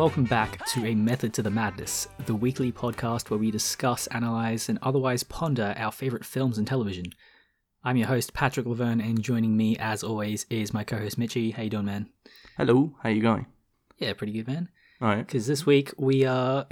[0.00, 4.70] Welcome back to A Method to the Madness, the weekly podcast where we discuss, analyze,
[4.70, 7.04] and otherwise ponder our favorite films and television.
[7.84, 11.50] I'm your host Patrick Laverne, and joining me, as always, is my co-host Mitchy.
[11.50, 12.08] How you doing, man?
[12.56, 13.44] Hello, how you going?
[13.98, 14.70] Yeah, pretty good, man.
[15.02, 15.26] All right.
[15.26, 16.66] Because this week we are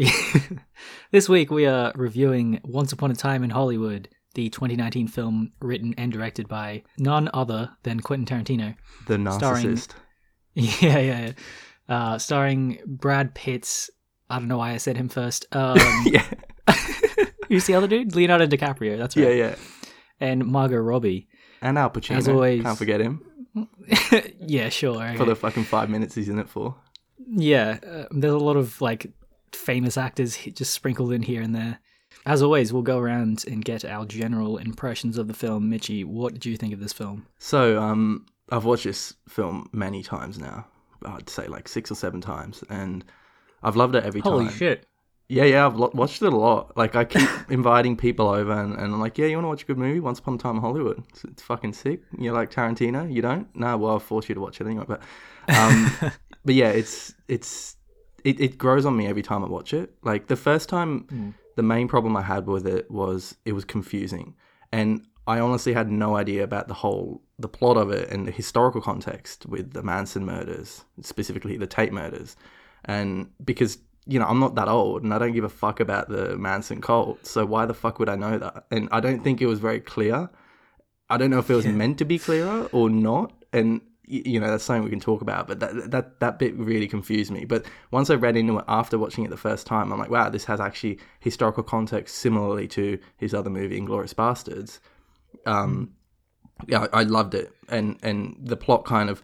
[1.11, 5.95] this week we are reviewing Once Upon a Time in Hollywood, the 2019 film written
[5.99, 8.75] and directed by none other than Quentin Tarantino.
[9.07, 9.91] The Starring- narcissist.
[10.55, 11.33] Yeah, yeah, yeah.
[11.89, 13.91] Uh, starring Brad Pitt's.
[14.31, 15.47] I don't know why I said him first.
[15.53, 16.25] Um, yeah.
[17.49, 18.15] who's the other dude?
[18.15, 18.99] Leonardo DiCaprio.
[18.99, 19.29] That's right.
[19.29, 19.31] yeah.
[19.51, 19.55] Yeah.
[20.21, 21.29] And Margot Robbie.
[21.63, 22.17] And Al Pacino.
[22.17, 23.23] As always- Can't forget him
[24.41, 25.03] yeah, sure.
[25.03, 25.17] okay.
[25.17, 26.77] for the fucking five minutes he's in it for.
[27.31, 29.11] Yeah, uh, there's a lot of like
[29.53, 31.79] famous actors just sprinkled in here and there.
[32.27, 35.69] As always, we'll go around and get our general impressions of the film.
[35.71, 37.27] Mitchy, what did you think of this film?
[37.39, 40.67] So, um, I've watched this film many times now.
[41.05, 43.05] I'd say like six or seven times, and
[43.63, 44.33] I've loved it every time.
[44.33, 44.87] Holy shit!
[45.29, 46.75] Yeah, yeah, I've lo- watched it a lot.
[46.77, 49.63] Like, I keep inviting people over, and, and I'm like, yeah, you want to watch
[49.63, 50.01] a good movie?
[50.01, 51.05] Once Upon a Time in Hollywood.
[51.11, 52.01] It's, it's fucking sick.
[52.19, 53.13] You like Tarantino?
[53.13, 53.55] You don't?
[53.55, 54.87] No, well, I'll force you to watch it anyway.
[54.89, 55.03] But,
[55.49, 55.93] um,
[56.45, 57.77] but yeah, it's it's
[58.25, 59.93] it, it grows on me every time I watch it.
[60.03, 64.35] Like the first time, the main problem I had with it was it was confusing,
[64.73, 68.33] and I honestly had no idea about the whole the plot of it and the
[68.33, 72.35] historical context with the Manson murders, specifically the Tate murders,
[72.87, 76.09] and because you know I'm not that old and I don't give a fuck about
[76.09, 78.65] the Manson cult, so why the fuck would I know that?
[78.71, 80.31] And I don't think it was very clear.
[81.11, 84.49] I don't know if it was meant to be clearer or not, and you know
[84.51, 85.47] that's something we can talk about.
[85.47, 87.45] But that that that bit really confused me.
[87.45, 90.31] But once I read into it after watching it the first time, I'm like, wow,
[90.31, 94.81] this has actually historical context similarly to his other movie, Inglourious Basterds.
[95.47, 95.95] Um,
[96.67, 99.23] yeah, I, loved it, and and the plot kind of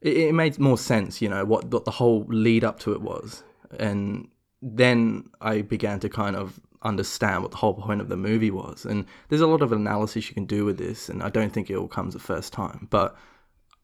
[0.00, 1.20] it, it made more sense.
[1.20, 3.42] You know what, what the whole lead up to it was,
[3.78, 4.28] and
[4.60, 8.84] then I began to kind of understand what the whole point of the movie was.
[8.84, 11.70] And there's a lot of analysis you can do with this, and I don't think
[11.70, 12.86] it all comes the first time.
[12.90, 13.16] But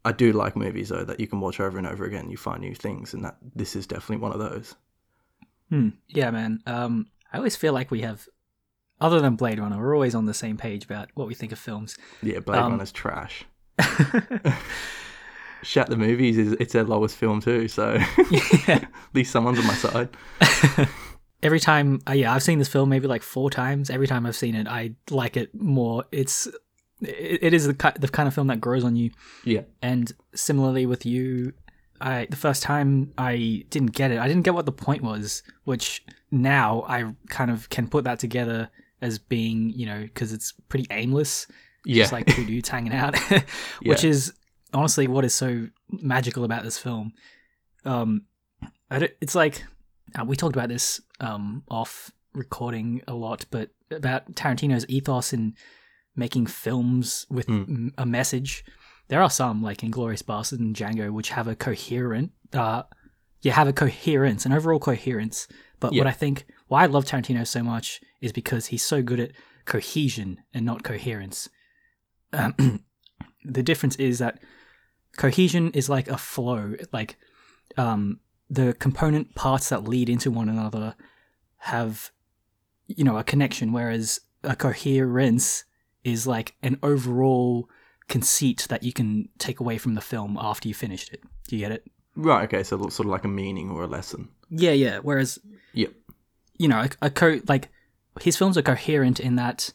[0.04, 2.30] I do like movies though that you can watch over and over again.
[2.30, 4.74] You find new things, and that this is definitely one of those.
[5.68, 5.90] Hmm.
[6.08, 6.60] Yeah, man.
[6.66, 8.26] Um, I always feel like we have,
[9.00, 11.58] other than Blade Runner, we're always on the same page about what we think of
[11.58, 11.96] films.
[12.22, 13.44] Yeah, Blade Um, Runner's trash.
[15.62, 17.94] Shat the movies is it's their lowest film too, so
[18.30, 18.40] yeah.
[18.68, 20.08] at least someone's on my side.
[21.42, 23.90] Every time, uh, yeah, I've seen this film maybe like four times.
[23.90, 26.04] Every time I've seen it, I like it more.
[26.12, 26.46] It's,
[27.00, 29.10] it, it is the ki- the kind of film that grows on you.
[29.44, 31.52] Yeah, And similarly with you,
[32.00, 34.18] I the first time I didn't get it.
[34.18, 38.20] I didn't get what the point was, which now I kind of can put that
[38.20, 38.70] together
[39.00, 41.46] as being, you know, because it's pretty aimless.
[41.84, 43.16] yeah, Just like two dudes hanging out,
[43.82, 44.10] which Yeah.
[44.10, 44.32] is
[44.74, 47.12] honestly what is so magical about this film.
[47.84, 48.22] Um,
[48.90, 49.64] it's like
[50.18, 55.54] uh, we talked about this um off recording a lot, but about Tarantino's ethos in
[56.16, 57.68] making films with Mm.
[57.68, 58.64] m- a message.
[59.08, 62.82] There are some like Inglourious Basterd and Django which have a coherent, uh,
[63.42, 65.46] you have a coherence, an overall coherence.
[65.80, 69.20] But what I think why I love Tarantino so much is because he's so good
[69.20, 69.32] at
[69.64, 71.48] cohesion and not coherence.
[72.32, 72.84] Um,
[73.44, 74.40] the difference is that
[75.16, 77.16] cohesion is like a flow, like
[77.76, 80.94] um, the component parts that lead into one another
[81.58, 82.10] have,
[82.86, 85.64] you know, a connection, whereas a coherence
[86.04, 87.68] is like an overall
[88.08, 91.22] conceit that you can take away from the film after you finished it.
[91.48, 91.84] Do you get it?
[92.16, 92.44] right.
[92.44, 94.28] Okay, so sort of like a meaning or a lesson.
[94.50, 94.98] Yeah, yeah.
[94.98, 95.38] Whereas,
[95.74, 95.92] Yep.
[96.58, 97.68] You know, a, a co like
[98.20, 99.72] his films are coherent in that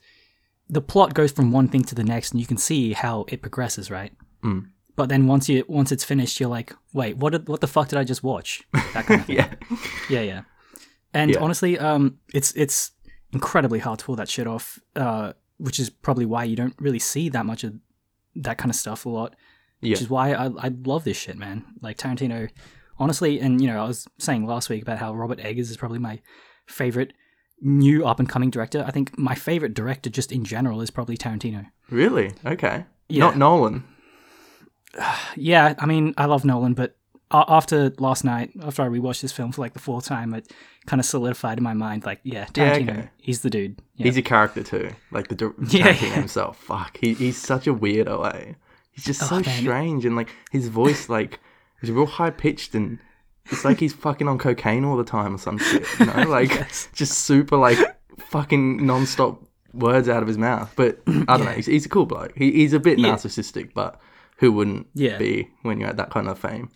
[0.69, 3.41] the plot goes from one thing to the next, and you can see how it
[3.41, 4.13] progresses, right?
[4.43, 4.67] Mm.
[4.95, 7.31] But then once you once it's finished, you're like, wait, what?
[7.31, 8.61] Did, what the fuck did I just watch?
[8.93, 9.35] That kind of thing.
[9.37, 9.53] Yeah,
[10.09, 10.41] Yeah, yeah.
[11.13, 11.39] And Yeah.
[11.39, 12.91] honestly, um, it's it's
[13.31, 14.79] incredibly hard to pull that shit off.
[14.95, 17.73] Uh, which is probably why you don't really see that much of
[18.35, 19.35] that kind of stuff a lot.
[19.81, 21.63] yeah, Which is why I I love this shit, man.
[21.81, 22.49] Like Tarantino,
[22.99, 25.99] honestly, and you know, I was saying last week about how Robert Eggers is probably
[25.99, 26.19] my
[26.65, 27.13] favorite
[27.61, 28.83] new up and coming director.
[28.87, 31.67] I think my favorite director, just in general, is probably Tarantino.
[31.89, 32.31] really.
[32.45, 33.19] Okay, Yeah.
[33.25, 33.83] not Nolan.
[35.35, 36.95] Yeah, I mean, I love Nolan, but
[37.31, 40.51] after last night, after I rewatched this film for like the fourth time, it
[40.85, 43.09] kind of solidified in my mind, like, yeah, Yeah, Tarantino, okay.
[43.17, 43.79] he's the dude.
[43.95, 44.03] Yeah.
[44.05, 45.35] He's a character too, like the
[45.69, 46.13] Yeah, Tarantino yeah.
[46.13, 46.57] himself.
[46.59, 48.33] Fuck, he, he's such a weirdo.
[48.35, 48.53] Eh?
[48.91, 49.61] He's just so Oh, man.
[49.61, 51.39] strange, and like his voice, like
[51.81, 52.99] is real high pitched, and
[53.51, 55.85] it's like he's fucking on cocaine all the time or some shit.
[55.99, 56.87] You know, like Yes.
[56.93, 57.77] just super like
[58.29, 59.43] fucking non-stop
[59.73, 60.71] words out of his mouth.
[60.75, 61.51] But I don't know.
[61.51, 62.33] He's, he's a cool bloke.
[62.35, 63.09] He, he's a bit Yeah.
[63.15, 63.99] narcissistic, but
[64.37, 65.17] who wouldn't Yeah.
[65.17, 66.69] be when you're at that kind of fame?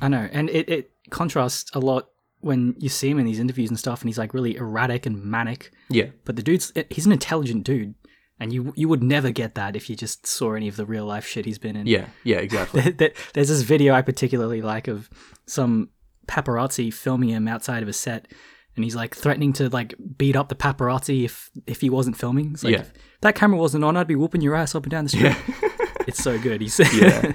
[0.00, 2.08] I know, and it, it contrasts a lot
[2.40, 5.22] when you see him in these interviews and stuff, and he's like really erratic and
[5.24, 5.70] manic.
[5.88, 6.06] Yeah.
[6.24, 7.94] But the dude's eh, he's an intelligent dude,
[8.40, 11.06] and you you would never get that if you just saw any of the real
[11.06, 11.86] life shit he's been in.
[11.86, 12.06] Yeah.
[12.24, 12.38] Yeah.
[12.38, 12.82] Exactly.
[13.32, 15.08] There's this video I particularly like of
[15.46, 15.90] some
[16.26, 18.28] paparazzi filming him outside of a set,
[18.76, 22.52] and he's like threatening to like beat up the paparazzi if if he wasn't filming.
[22.52, 22.80] It's like, Yeah.
[22.80, 25.22] if that camera wasn't on, I'd be whooping your ass up and down the street.
[25.24, 25.68] yeah.
[26.06, 26.60] It's so good.
[26.60, 27.32] He's Yeah.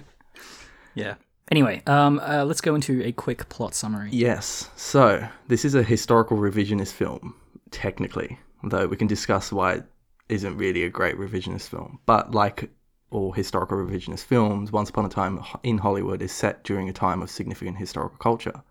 [0.95, 1.15] yeah.
[1.51, 4.09] Anyway, um, uh, let's go into a quick plot summary.
[4.12, 4.69] Yes.
[4.75, 7.33] So this is a historical revisionist film,
[7.71, 9.83] technically, though we can discuss why it
[10.30, 11.97] isn't really a great revisionist film.
[12.06, 12.69] But like
[13.09, 17.24] all historical revisionist films, Once Upon a Time in Hollywood is set during a time
[17.24, 18.62] of significant historical culture.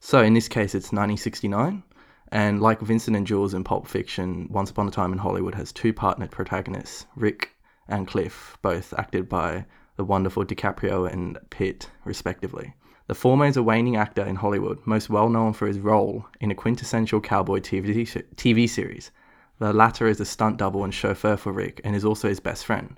[0.00, 1.82] So in this case, it's 1969.
[2.30, 5.72] And like Vincent and Jules in Pulp Fiction, Once Upon a Time in Hollywood has
[5.72, 7.56] two partnered protagonists, Rick
[7.88, 9.64] and Cliff, both acted by
[9.96, 12.74] the wonderful DiCaprio and Pitt, respectively.
[13.06, 16.50] The former is a waning actor in Hollywood, most well known for his role in
[16.50, 18.04] a quintessential cowboy TV,
[18.36, 19.10] TV series.
[19.58, 22.66] The latter is a stunt double and chauffeur for Rick and is also his best
[22.66, 22.96] friend.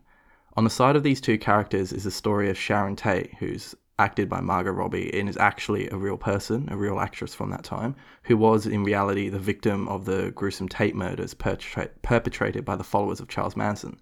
[0.57, 4.31] On the side of these two characters is the story of Sharon Tate, who's acted
[4.31, 7.95] by Margot Robbie and is actually a real person, a real actress from that time,
[8.23, 12.83] who was in reality the victim of the gruesome Tate murders perpetra- perpetrated by the
[12.83, 14.01] followers of Charles Manson.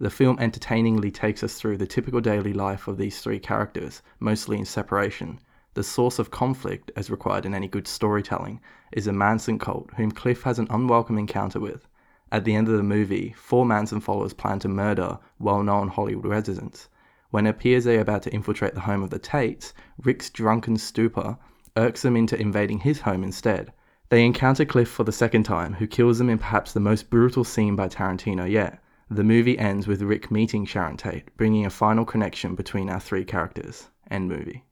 [0.00, 4.58] The film entertainingly takes us through the typical daily life of these three characters, mostly
[4.58, 5.38] in separation.
[5.74, 8.60] The source of conflict, as required in any good storytelling,
[8.90, 11.86] is a Manson cult whom Cliff has an unwelcome encounter with.
[12.32, 16.26] At the end of the movie, four Manson followers plan to murder well known Hollywood
[16.26, 16.88] residents.
[17.30, 20.76] When it appears they are about to infiltrate the home of the Tates, Rick's drunken
[20.76, 21.38] stupor
[21.76, 23.72] irks them into invading his home instead.
[24.08, 27.44] They encounter Cliff for the second time, who kills them in perhaps the most brutal
[27.44, 28.82] scene by Tarantino yet.
[29.10, 33.24] The movie ends with Rick meeting Sharon Tate, bringing a final connection between our three
[33.24, 33.88] characters.
[34.10, 34.65] End movie.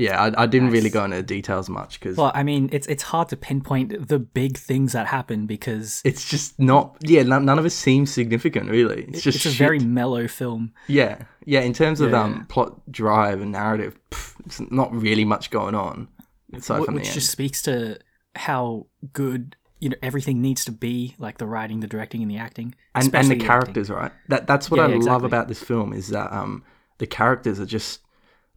[0.00, 3.02] Yeah, I, I didn't really go into details much because Well, I mean, it's it's
[3.02, 6.96] hard to pinpoint the big things that happen because it's just not.
[7.02, 9.04] Yeah, none, none of it seems significant really.
[9.04, 9.58] It's just it's a shit.
[9.58, 10.72] very mellow film.
[10.88, 11.60] yeah, yeah.
[11.60, 12.22] In terms of Yeah.
[12.22, 16.08] um plot drive and narrative, pff, it's not really much going on
[16.54, 17.14] aside the which end.
[17.14, 17.98] just speaks to
[18.36, 22.36] how good you know everything needs to be, like the writing, the directing, and the
[22.38, 23.40] acting, and, and the acting.
[23.40, 24.12] characters, right?
[24.28, 25.26] That that's what Yeah, I yeah, love exactly.
[25.26, 26.62] about this film is that um
[26.98, 28.00] the characters are just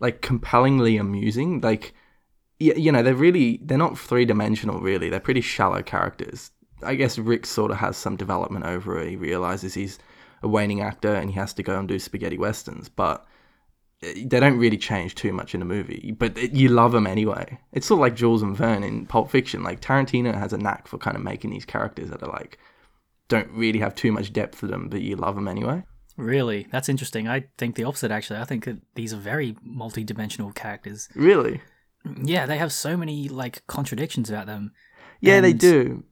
[0.04, 1.62] like compellingly amusing.
[1.62, 1.94] Like
[2.60, 5.10] y- you know, they're really they're not three dimensional really.
[5.10, 6.52] They're pretty shallow characters.
[6.84, 9.10] I guess Rick sort of has some development over it.
[9.10, 9.98] He realizes he's
[10.44, 13.26] a waning actor and he has to go and do spaghetti westerns, but
[14.04, 17.08] eh, they don't really change too much in the movie, but it, you love them
[17.08, 17.58] anyway.
[17.72, 19.64] It's sort of like Jules and Verne in Pulp Fiction.
[19.64, 22.58] Like Tarantino has a knack for kind of making these characters that are like
[23.30, 25.84] don't really have too much depth to them, but you love them anyway.
[26.18, 27.28] Really, that's interesting.
[27.28, 28.12] I think the opposite.
[28.12, 31.10] Actually, I think that these are very multi-dimensional characters.
[31.16, 31.62] Really?
[32.24, 34.74] Yeah, they have so many like contradictions about them.
[35.22, 36.04] Yeah, they do.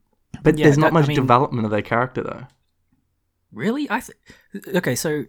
[0.42, 2.48] But Yeah, there's not that- I much mean- development of their character though.
[3.51, 4.18] Really, I th-
[4.75, 4.95] okay.
[4.95, 5.25] So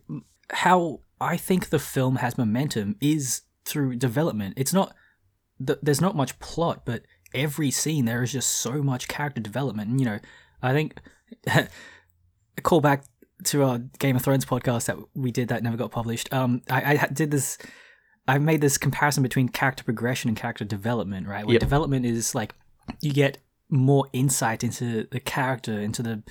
[0.50, 4.54] how I think the film has momentum is through development.
[4.56, 4.94] It's not
[5.64, 7.02] th- there's not much plot, but
[7.34, 9.90] every scene there is just so much character development.
[9.90, 10.18] And you know,
[10.62, 11.00] I think
[11.48, 11.68] a
[12.62, 13.04] call back
[13.44, 16.32] to our Game of Thrones podcast that we did that never got published.
[16.32, 17.58] Um, I, I did this.
[18.28, 21.26] I made this comparison between character progression and character development.
[21.26, 21.60] Right, where Yep.
[21.60, 22.54] development is like
[23.00, 26.22] you get more insight into the character, into the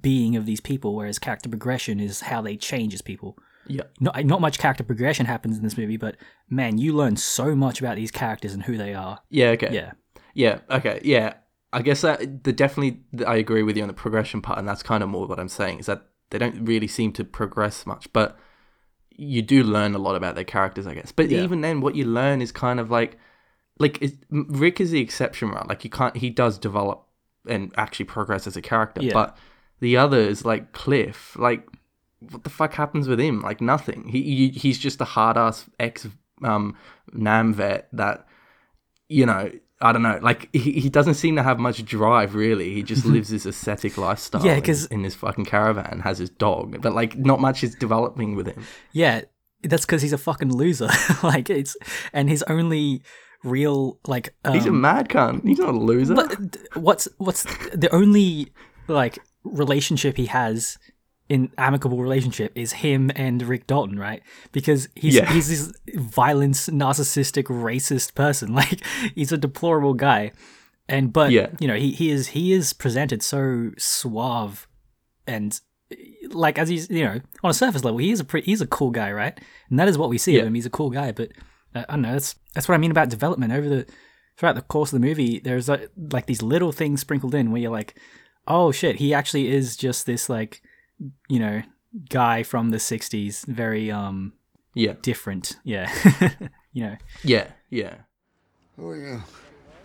[0.00, 3.36] being of these people, whereas character progression is how they change as people.
[3.66, 3.82] Yeah.
[4.00, 6.16] Not not much character progression happens in this movie, but
[6.50, 9.20] man, you learn so much about these characters and who they are.
[9.30, 9.72] Yeah, okay.
[9.72, 9.92] Yeah,
[10.34, 11.00] Yeah, okay.
[11.02, 11.34] Yeah.
[11.72, 14.82] I guess that the definitely I agree with you on the progression part and that's
[14.82, 18.12] kind of more what I'm saying is that they don't really seem to progress much,
[18.12, 18.36] but
[19.16, 21.12] you do learn a lot about their characters, I guess.
[21.12, 21.42] But Yeah.
[21.44, 23.16] even then what you learn is kind of like
[23.80, 25.66] like it, Rick is the exception, right?
[25.68, 27.06] Like you can't he does develop
[27.46, 29.12] and actually progress as a character, Yeah.
[29.12, 29.36] but
[29.80, 31.66] the others like Cliff, like
[32.30, 33.40] what the fuck happens with him?
[33.40, 34.08] Like nothing.
[34.08, 36.06] He, he he's just a hard ass ex
[36.42, 36.76] um
[37.12, 38.26] Nam vet that
[39.08, 39.50] you know
[39.80, 40.18] I don't know.
[40.22, 42.72] Like he, he doesn't seem to have much drive really.
[42.74, 44.44] He just lives this ascetic lifestyle.
[44.44, 48.34] Yeah, 'cause- in, this fucking caravan has his dog, but like not much is developing
[48.36, 48.64] with him.
[48.92, 49.22] yeah.
[49.66, 50.90] That's because he's a fucking loser.
[51.22, 51.74] like it's
[52.12, 53.02] and his only
[53.42, 55.42] real like um, He's a mad cunt.
[55.42, 56.14] He's not a loser.
[56.14, 56.36] But
[56.74, 58.52] what's what's the only
[58.88, 60.76] like relationship he has
[61.28, 64.22] in amicable relationship is him and Rick Dalton, right?
[64.52, 65.32] Because he's Yeah.
[65.32, 68.54] he's this violent, narcissistic, racist person.
[68.54, 70.32] Like he's a deplorable guy.
[70.88, 71.48] And but Yeah.
[71.60, 74.66] you know, he, he is he is presented so suave
[75.26, 75.58] and
[76.30, 78.66] like as he's you know, on a surface level, he is a pretty he's a
[78.66, 79.38] cool guy, right?
[79.70, 80.40] And that is what we see Yeah.
[80.42, 80.54] of him.
[80.54, 81.30] He's a cool guy, but
[81.74, 82.12] Uh, I don't know.
[82.12, 83.86] That's that's what I mean about development over the
[84.36, 85.38] throughout the course of the movie.
[85.40, 87.94] There's like, like these little things sprinkled in where you're like,
[88.46, 90.60] oh shit, he actually is just this like,
[91.28, 91.62] you know,
[92.08, 94.32] guy from the '60s, very um
[94.74, 95.56] Yeah, different.
[95.64, 95.90] Yeah,
[96.72, 96.96] you know.
[97.22, 97.94] yeah, yeah.
[98.76, 99.22] Who are you?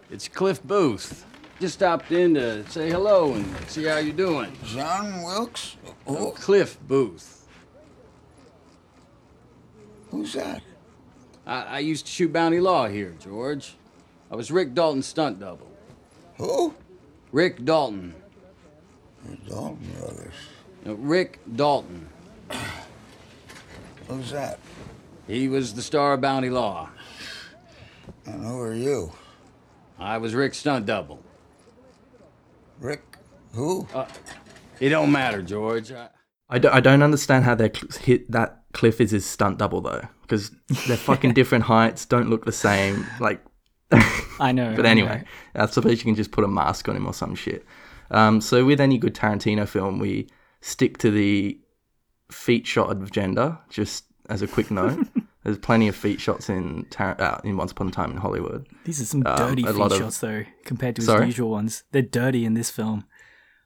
[0.09, 1.25] It's Cliff Booth.
[1.59, 4.51] Just stopped in to say hello and see how you're doing.
[4.63, 5.75] John Wilkes?
[6.07, 7.45] Who, Cliff Booth.
[10.09, 10.61] who's that?
[11.45, 13.75] I, I used to shoot Bounty Law here, George.
[14.31, 15.69] I was Rick Dalton's stunt double.
[16.37, 16.73] Who?
[17.31, 18.15] Rick Dalton.
[19.25, 20.33] The Dalton brothers.
[20.85, 22.09] No, Rick Dalton.
[24.07, 24.59] Who's that?
[25.27, 26.89] He was the star of Bounty Law.
[28.25, 29.11] And who are you?
[29.99, 31.21] I was Rick's stunt double.
[32.79, 33.03] Rick?
[33.53, 33.87] Who?
[34.79, 35.91] It don't matter, George.
[35.91, 36.09] I,
[36.49, 39.81] I, do, I don't understand how they cl- hit that Cliff is his stunt double
[39.81, 40.51] though, because
[40.87, 43.05] they're fucking different heights, don't look the same.
[43.19, 43.43] Like,
[44.39, 44.73] I know.
[44.75, 45.23] but I anyway,
[45.55, 45.63] know.
[45.63, 47.65] I suppose you can just put a mask on him or some shit.
[48.11, 50.27] Um, so with any good Tarantino film, we
[50.61, 51.59] stick to the
[52.31, 53.57] feet shot of gender.
[53.69, 55.07] Just as a quick note,
[55.43, 58.67] there's plenty of feet shots in Tar- uh, in Once Upon a Time in Hollywood.
[58.85, 61.25] These are some um, dirty feet of- shots though, compared to his Sorry?
[61.25, 61.83] usual ones.
[61.91, 63.05] They're dirty in this film.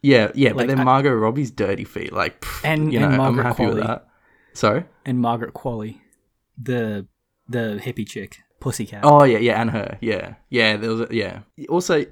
[0.01, 3.05] Yeah, yeah, Like, but then I- Margot Robbie's dirty feet, like, pff, And- you know,
[3.05, 3.87] and I'm Margaret happy with Qualley.
[3.87, 4.07] that.
[4.53, 4.85] Sorry.
[5.05, 6.01] And Margaret Qualley,
[6.61, 7.07] the
[7.49, 9.01] the hippie chick, Pussycat.
[9.03, 10.77] Oh yeah, yeah, and her, yeah, yeah.
[10.77, 11.39] There was, a, yeah.
[11.69, 12.05] Also,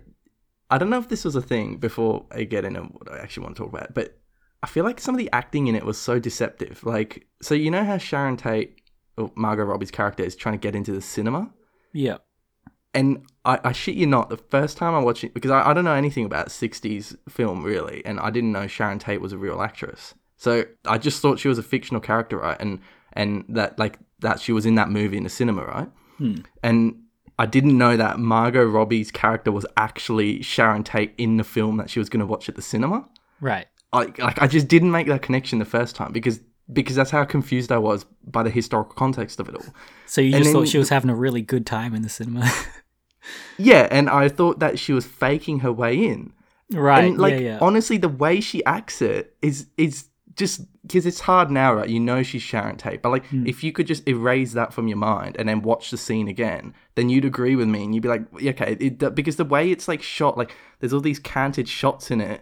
[0.69, 3.43] I don't know if this was a thing before I get into what I actually
[3.43, 4.17] want to talk about, but
[4.63, 6.83] I feel like some of the acting in it was so deceptive.
[6.83, 8.79] Like, so you know how Sharon Tate,
[9.17, 11.49] or Margot Robbie's character, is trying to get into the cinema,
[11.93, 12.17] Yeah.
[12.93, 15.73] and I, I shit you not, the first time I watched it, because I, I
[15.73, 19.37] don't know anything about '60s film really, and I didn't know Sharon Tate was a
[19.37, 22.57] real actress, so I just thought she was a fictional character, right?
[22.59, 22.79] And
[23.13, 25.89] and that like that she was in that movie in the cinema, right?
[26.17, 26.35] Hmm.
[26.61, 27.01] And
[27.39, 31.89] I didn't know that Margot Robbie's character was actually Sharon Tate in the film that
[31.89, 33.07] she was going to watch at the cinema.
[33.39, 33.65] Right.
[33.93, 36.39] Like, like I just didn't make that connection the first time because
[36.71, 39.65] because that's how confused I was by the historical context of it all.
[40.05, 42.49] So you And just thought she was having a really good time in the cinema.
[43.57, 46.33] Yeah, and I thought that she was faking her way in.
[46.73, 47.03] right.
[47.03, 47.57] and like yeah, yeah.
[47.61, 50.05] honestly, the way she acts it is is
[50.35, 51.87] just because it's hard now, right?
[51.89, 53.45] You know she's Sharon Tate, but like Hmm.
[53.45, 56.73] if you could just erase that from your mind and then watch the scene again,
[56.95, 59.87] then you'd agree with me and you'd be like, okay, it, because the way it's
[59.87, 62.41] like shot, like there's all these canted shots in it,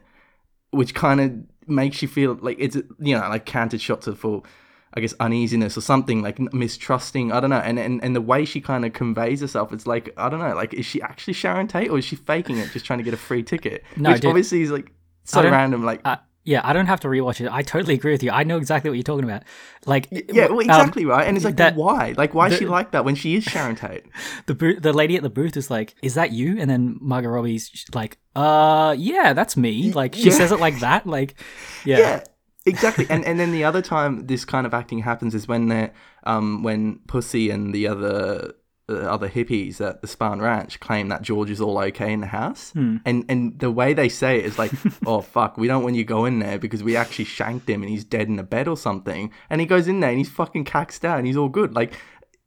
[0.71, 1.31] which kind of
[1.67, 4.43] makes you feel like it's you know like canted shots are for.
[4.91, 7.31] I guess uneasiness or something like mistrusting.
[7.31, 10.11] I don't know, and and, and the way she kind of conveys herself, it's like
[10.17, 12.85] I don't know, like is she actually Sharon Tate or is she faking it, just
[12.87, 13.83] trying to get a free ticket?
[13.97, 14.29] No, Which dude.
[14.29, 14.91] obviously is like
[15.25, 15.83] so random.
[15.85, 16.17] Like Uh,
[16.49, 17.51] yeah, I don't have to rewatch it.
[17.51, 18.31] I totally agree with you.
[18.31, 19.43] I know exactly what you're talking about.
[19.85, 21.27] Like, yeah, well, um, exactly right.
[21.27, 22.15] And it's like that- why?
[22.17, 24.05] Like why is she like that when she is Sharon Tate?
[24.47, 27.29] the boo- the lady at the booth is like, "Is that you?" And then Margot
[27.29, 30.37] Robbie's like, "Uh, yeah, that's me." Like she yeah.
[30.37, 31.05] says it like that.
[31.05, 31.35] Like,
[31.85, 32.23] yeah, yeah.
[32.65, 35.93] Exactly, and and then the other time this kind of acting happens is when they're
[36.23, 38.53] um when Pussy and the other
[38.89, 42.71] other hippies at the Spahn Ranch claim that George is all okay in the house,
[42.71, 42.97] Hmm.
[43.05, 44.71] and and the way they say it is like,
[45.05, 47.81] oh fuck, we don't want you to go in there because we actually shanked him
[47.83, 50.29] and he's dead in a bed or something, and he goes in there and he's
[50.29, 51.91] fucking caxed out and he's all good, like,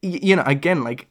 [0.02, 1.08] y- you know, again, like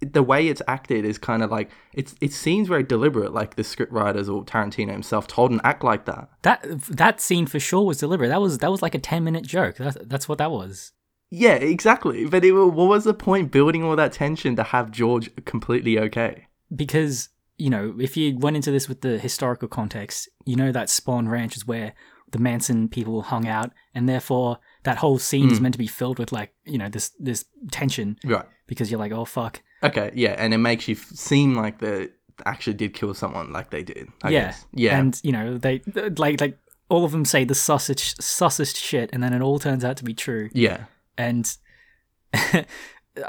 [0.00, 3.64] the way it's acted is kind of like it's it seems very deliberate, like the
[3.64, 6.28] script writers or Tarantino himself told to act like that.
[6.42, 8.28] that that scene for sure was deliberate.
[8.28, 9.76] That was that was like a ten minute joke.
[9.76, 10.92] That's that's what that was.
[11.36, 12.26] Yeah, exactly.
[12.26, 16.46] But it, what was the point building all that tension to have George completely okay?
[16.74, 20.88] because you know if you went into this with the historical context you know that
[20.88, 21.92] Spahn ranch is where
[22.32, 25.52] the manson people hung out and therefore that whole scene Hmm.
[25.54, 28.46] is meant to be filled with like you know this this tension Right.
[28.66, 30.10] because you're like oh fuck Okay.
[30.14, 32.08] Yeah, and it makes you f- seem like they
[32.46, 34.08] actually did kill someone, like they did.
[34.22, 34.66] I yeah Guess.
[34.72, 34.98] Yeah.
[34.98, 35.82] and you know they
[36.16, 39.84] like like all of them say the sausage sausage shit and then it all turns
[39.84, 40.78] out to be true yeah.
[41.18, 41.56] And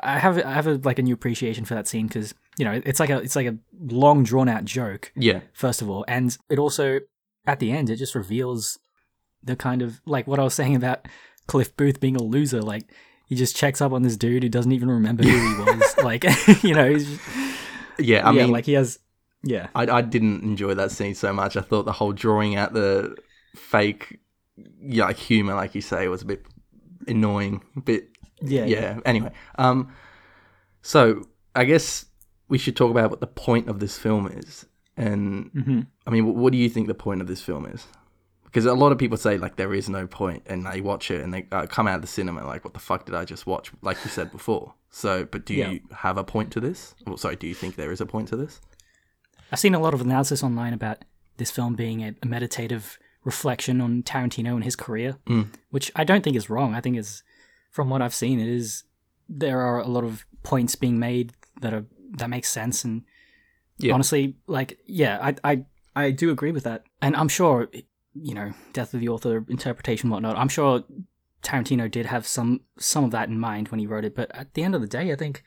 [0.03, 2.81] I have I have a, like a new appreciation for that scene because you know
[2.85, 5.41] it's like a it's like a long drawn out joke Yeah.
[5.53, 6.99] first of all, and it also
[7.45, 8.79] at the end it just reveals
[9.43, 11.07] the kind of like what I was saying about
[11.47, 12.61] Cliff Booth being a loser.
[12.63, 12.91] Like
[13.27, 15.97] he just checks up on this dude who doesn't even remember who he was.
[16.03, 16.23] like
[16.63, 17.21] you know, he's just,
[17.99, 18.27] Yeah.
[18.27, 18.97] I yeah, mean, like he has
[19.43, 19.67] yeah.
[19.75, 21.55] I, I didn't enjoy that scene so much.
[21.55, 23.15] I thought the whole drawing out the
[23.55, 24.19] fake,
[24.81, 26.43] yeah, like humor, like you say, was a bit
[27.07, 27.61] annoying.
[27.75, 28.09] A bit
[28.41, 28.99] Yeah, yeah.
[29.05, 29.93] Anyway, um,
[30.81, 32.05] so I guess
[32.47, 34.65] we should talk about what the point of this film is,
[34.97, 37.85] and hmm I mean, what, what do you think the point of this film is?
[38.45, 41.19] because a lot of people say like there is no point, and they watch it
[41.21, 43.45] and they uh, come out of the cinema like, what the fuck did I just
[43.45, 43.69] watch?
[43.81, 44.73] Like you said before.
[44.89, 45.71] So, but do Yeah.
[45.71, 46.95] you have a point to this?
[47.05, 48.61] Or, sorry, do you think there is a point to this?
[49.51, 51.03] I've seen a lot of analysis online about
[51.35, 55.47] this film being a meditative reflection on Tarantino and his career, mm.
[55.71, 56.73] which I don't think is wrong.
[56.73, 57.23] I think is,
[57.71, 58.83] from what I've seen, it is.
[59.27, 61.85] There are a lot of points being made that are
[62.17, 63.03] that make sense, and
[63.77, 63.93] Yeah.
[63.93, 65.65] honestly, like, yeah, I, I,
[65.95, 67.67] I do agree with that, and I'm sure,
[68.13, 70.37] you know, death of the author interpretation, whatnot.
[70.37, 70.83] I'm sure
[71.41, 74.53] Tarantino did have some some of that in mind when he wrote it, but at
[74.53, 75.43] the end of the day, I think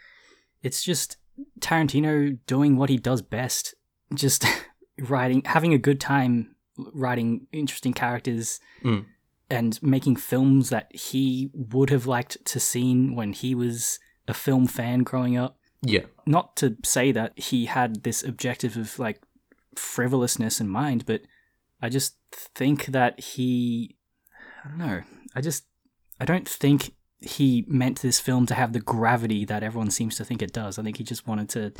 [0.63, 1.17] it's just
[1.61, 3.75] Tarantino doing what he does best,
[4.13, 4.45] just
[4.99, 6.57] writing, having a good time
[6.93, 9.05] writing interesting characters Mm.
[9.51, 14.67] and making films that he would have liked to seen when he was a film
[14.67, 15.59] fan growing up.
[15.83, 19.21] Yeah, Not to say that he had this objective of like
[19.77, 21.23] frivolousness in mind, but
[21.81, 22.17] I just
[22.55, 23.97] think that he
[24.65, 25.03] I don't know.
[25.35, 25.65] I just
[26.21, 30.25] I don't think he meant this film to have the gravity that everyone seems to
[30.25, 30.79] think it does.
[30.79, 31.73] I think he just wanted to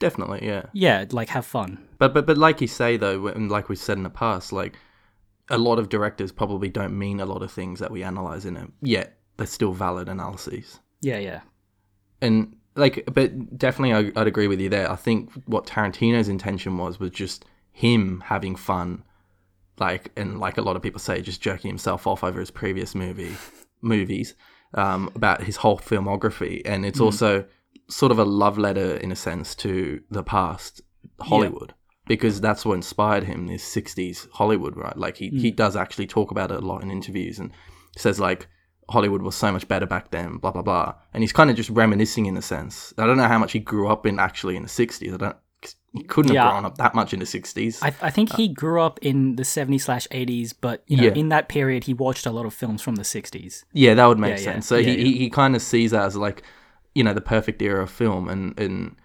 [0.00, 0.66] definitely, yeah.
[0.72, 1.86] yeah, like have fun.
[1.98, 4.76] But but but like you say though, and like we've said in the past, like
[5.48, 8.56] a lot of directors probably don't mean a lot of things that we analyze in
[8.56, 8.70] it.
[8.82, 10.80] Yet they're still valid analyses.
[11.00, 11.40] Yeah, yeah.
[12.20, 14.90] And like, but definitely, I, I'd agree with you there.
[14.90, 19.04] I think what Tarantino's intention was was just him having fun,
[19.78, 22.94] like, and like a lot of people say, just jerking himself off over his previous
[22.94, 23.36] movie
[23.80, 24.34] movies
[24.74, 27.44] um, about his whole filmography, and it's also
[27.90, 30.80] sort of a love letter in a sense to the past
[31.20, 31.74] Hollywood.
[32.06, 34.96] Because that's what inspired him, this '60s Hollywood, right?
[34.96, 35.56] Like he, he hmm.
[35.56, 37.52] does actually talk about it a lot in interviews, and
[37.96, 38.48] says like
[38.88, 40.94] Hollywood was so much better back then, blah blah blah.
[41.14, 42.92] And he's kind of just reminiscing in a sense.
[42.98, 45.14] I don't know how much he grew up in actually in the '60s.
[45.14, 45.36] I don't.
[45.92, 46.44] He couldn't Yeah.
[46.44, 47.78] have grown up that much in the '60s.
[47.82, 51.02] I, I think uh, he grew up in the 70s slash 80s, but you know,
[51.04, 51.14] Yeah.
[51.14, 53.64] in that period, he watched a lot of films from the 60s.
[53.72, 54.52] Yeah, that would make Yeah, yeah.
[54.52, 54.66] sense.
[54.66, 55.04] So Yeah, he, yeah.
[55.04, 56.42] he, he kind of sees that as like,
[56.94, 58.96] you know, the perfect era of film, and and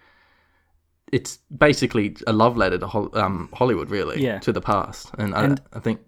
[1.12, 4.38] it's basically a love letter to Hol- um, Hollywood, really, Yeah.
[4.40, 5.10] to the past.
[5.18, 6.00] And, And- I, I think,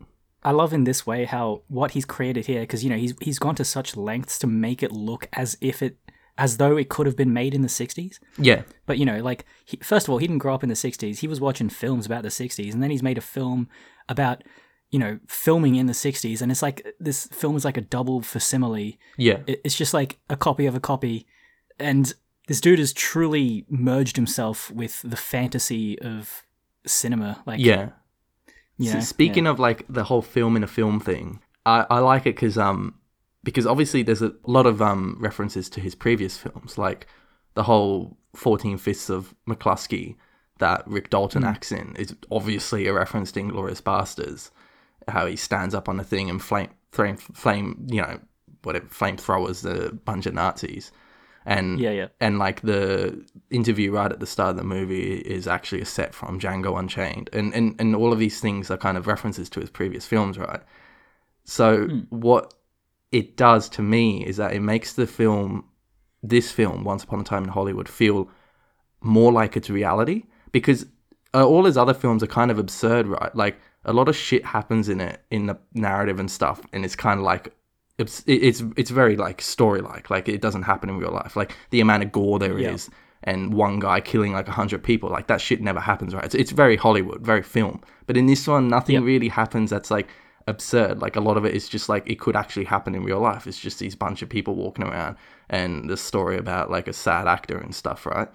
[0.43, 3.39] I love in this way how what he's created here, because you know he's he's
[3.39, 5.99] gone to such lengths to make it look as if it,
[6.37, 8.19] as though it could have been made in the 60s.
[8.39, 10.77] yeah, But you know, like he, first of all, he didn't grow up in the
[10.77, 11.19] '60s.
[11.19, 13.69] He was watching films about the '60s, and then he's made a film
[14.09, 14.43] about
[14.91, 18.23] you know filming in the '60s, and it's like this film is like a double
[18.23, 18.99] facsimile.
[19.17, 21.27] yeah, It- It's just like a copy of a copy,
[21.79, 22.13] and
[22.47, 26.43] this dude has truly merged himself with the fantasy of
[26.87, 27.43] cinema.
[27.47, 27.91] Like, yeah.
[28.77, 31.99] you know, S- Speaking of like the whole film in a film thing, I, I
[31.99, 32.95] like it because um
[33.43, 37.07] because obviously there's a lot of um references to his previous films, like
[37.55, 40.17] the whole Fourteen Fists of McCluskey
[40.59, 44.51] that Rick Dalton acts in is obviously a reference to Inglourious Basterds,
[45.09, 48.21] how he stands up on a thing and flame flame flame you know
[48.63, 50.93] whatever flamethrowers a bunch of Nazis.
[51.49, 52.09] And Yeah, yeah.
[52.21, 56.15] and like the interview right at the start of the movie is actually a set
[56.15, 59.61] from Django Unchained, and and and all of these things are kind of references to
[59.61, 60.61] his previous films, right?
[61.45, 62.53] So what
[63.13, 65.65] it does to me is that it makes the film,
[66.23, 68.29] this film, Once Upon a Time in Hollywood, feel
[69.01, 70.85] more like it's reality because
[71.33, 73.35] uh, all his other films are kind of absurd, right?
[73.35, 76.97] Like a lot of shit happens in it in the narrative and stuff, and it's
[76.97, 77.55] kind of like
[77.99, 81.37] it's it's it's very like story like like it doesn't happen in real life.
[81.37, 82.95] Like the amount of gore there is, Yeah.
[83.25, 86.25] and one guy killing like a hundred people, like that shit never happens, right?
[86.25, 87.81] It's, it's very Hollywood, very film.
[88.07, 90.09] But in this one, nothing really happens that's like
[90.47, 91.01] absurd.
[91.01, 93.47] Like a lot of it is just like it could actually happen in real life.
[93.47, 95.17] It's just these bunch of people walking around
[95.51, 98.29] and the story about like a sad actor and stuff, right?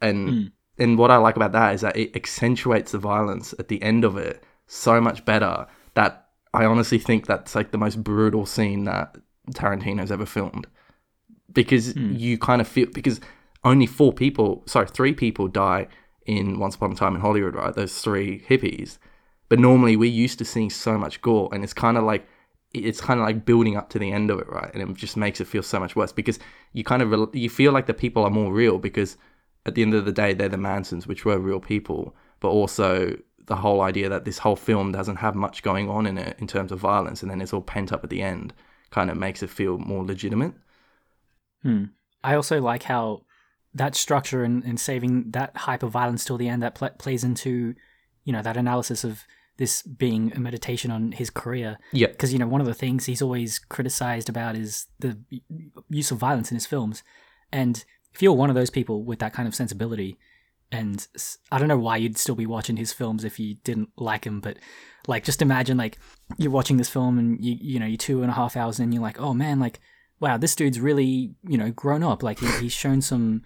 [0.00, 0.46] And hmm.
[0.78, 4.04] and what I like about that is that it accentuates the violence at the end
[4.04, 6.19] of it so much better that
[6.52, 9.16] I honestly think that's like the most brutal scene that
[9.52, 10.66] Tarantino's ever filmed.
[11.52, 12.14] Because hmm.
[12.14, 13.20] you kind of feel because
[13.64, 15.88] only four people, sorry, three people die
[16.26, 17.74] in Once Upon a Time in Hollywood, right?
[17.74, 18.98] Those three hippies.
[19.48, 22.26] But normally we're used to seeing so much gore, and it's kind of like
[22.72, 24.70] it's kind of like building up to the end of it, right?
[24.72, 26.38] And it just makes it feel so much worse because
[26.72, 29.16] you kind of rel- you feel like the people are more real because
[29.66, 33.16] at the end of the day they're the Mansons, which were real people, but also
[33.50, 36.46] the whole idea that this whole film doesn't have much going on in it in
[36.46, 38.54] terms of violence, and then it's all pent up at the end,
[38.90, 40.54] kind of makes it feel more legitimate.
[41.64, 41.86] Hmm.
[42.22, 43.22] I also like how
[43.74, 47.74] that structure and, and saving that hyper violence till the end that pl- plays into,
[48.24, 49.24] you know, that analysis of
[49.56, 51.76] this being a meditation on his career.
[51.92, 55.18] Yeah, Because, you know, one of the things he's always criticized about is the
[55.88, 57.02] use of violence in his films.
[57.50, 57.84] And
[58.14, 60.18] if you're one of those people with that kind of sensibility,
[60.72, 61.06] and
[61.50, 64.40] I don't know why you'd still be watching his films if you didn't like him,
[64.40, 64.58] but
[65.08, 65.98] like just imagine like
[66.36, 68.84] you're watching this film and you you know you're two and a half hours in,
[68.84, 69.80] and you're like, oh man, like
[70.20, 72.22] wow, this dude's really you know grown up.
[72.22, 73.42] Like he, he's shown some,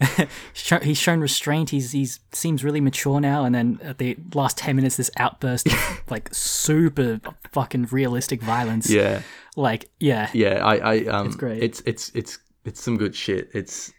[0.82, 1.70] he's shown restraint.
[1.70, 3.44] He's he's seems really mature now.
[3.44, 7.20] And then at the last ten minutes, this outburst of like super
[7.52, 8.88] fucking realistic violence.
[8.88, 9.22] Yeah,
[9.56, 10.64] Like yeah, yeah.
[10.64, 11.62] I, I um, It's great.
[11.62, 13.48] It's it's it's it's some good shit.
[13.54, 13.92] It's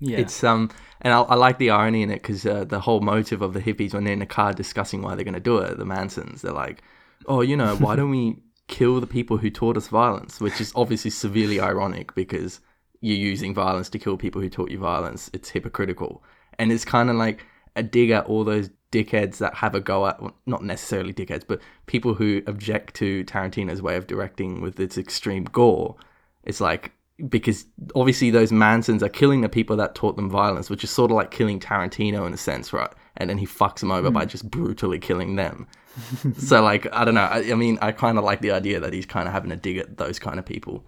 [0.00, 3.00] yeah, It's um, and I, I like the irony in it because uh, the whole
[3.00, 5.58] motive of the hippies when they're in the car discussing why they're going to do
[5.58, 6.82] it, the Mansons, they're like,
[7.26, 8.36] oh, you know, why don't we
[8.68, 10.40] kill the people who taught us violence?
[10.40, 12.60] Which is obviously severely ironic because
[13.00, 15.30] you're using violence to kill people who taught you violence.
[15.32, 16.22] It's hypocritical,
[16.58, 20.06] and it's kind of like a dig at all those dickheads that have a go
[20.06, 24.80] at, well, not necessarily dickheads, but people who object to Tarantino's way of directing with
[24.80, 25.96] its extreme gore.
[26.44, 26.92] It's like
[27.26, 31.10] because obviously those Mansons are killing the people that taught them violence, which is sort
[31.10, 32.92] of like killing Tarantino in a sense, right?
[33.16, 34.28] And then he fucks them over by hmm.
[34.28, 35.66] just brutally killing them.
[36.38, 37.22] so like I don't know.
[37.22, 39.56] I, I mean, I kind of like the idea that he's kind of having a
[39.56, 40.84] dig at those kind of people.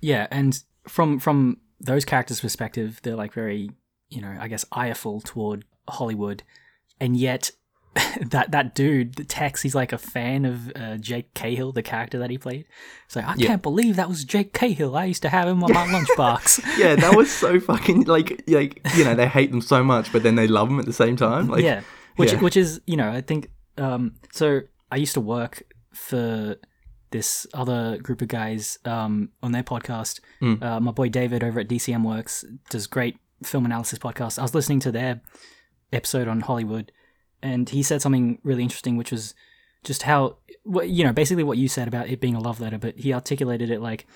[0.00, 0.58] Yeah, and
[0.88, 3.70] from from those characters' perspective, they're like very,
[4.08, 6.42] you know, I guess ireful toward Hollywood,
[6.98, 7.50] and yet
[8.20, 12.18] that that dude, the Tex, he's like a fan of uh, Jake Cahill, the character
[12.18, 12.66] that he played.
[13.06, 14.96] It's like I can't believe that was Jake Cahill.
[14.96, 16.64] I used to have him on my lunchbox.
[16.76, 20.22] Yeah, that was so fucking like like you know they hate them so much, but
[20.22, 21.48] then they love them at the same time.
[21.48, 21.82] Like, yeah,
[22.16, 22.40] which yeah.
[22.40, 26.56] which is you know I think um so I used to work for
[27.10, 30.20] this other group of guys um on their podcast.
[30.42, 30.62] Mm.
[30.62, 34.38] Uh, my boy David over at DCM Works does great film analysis podcast.
[34.38, 35.22] I was listening to their
[35.92, 36.92] episode on Hollywood,
[37.42, 39.34] and he said something really interesting, which was
[39.84, 40.36] just how
[40.84, 43.70] you know basically what you said about it being a love letter, but he articulated
[43.70, 44.06] it like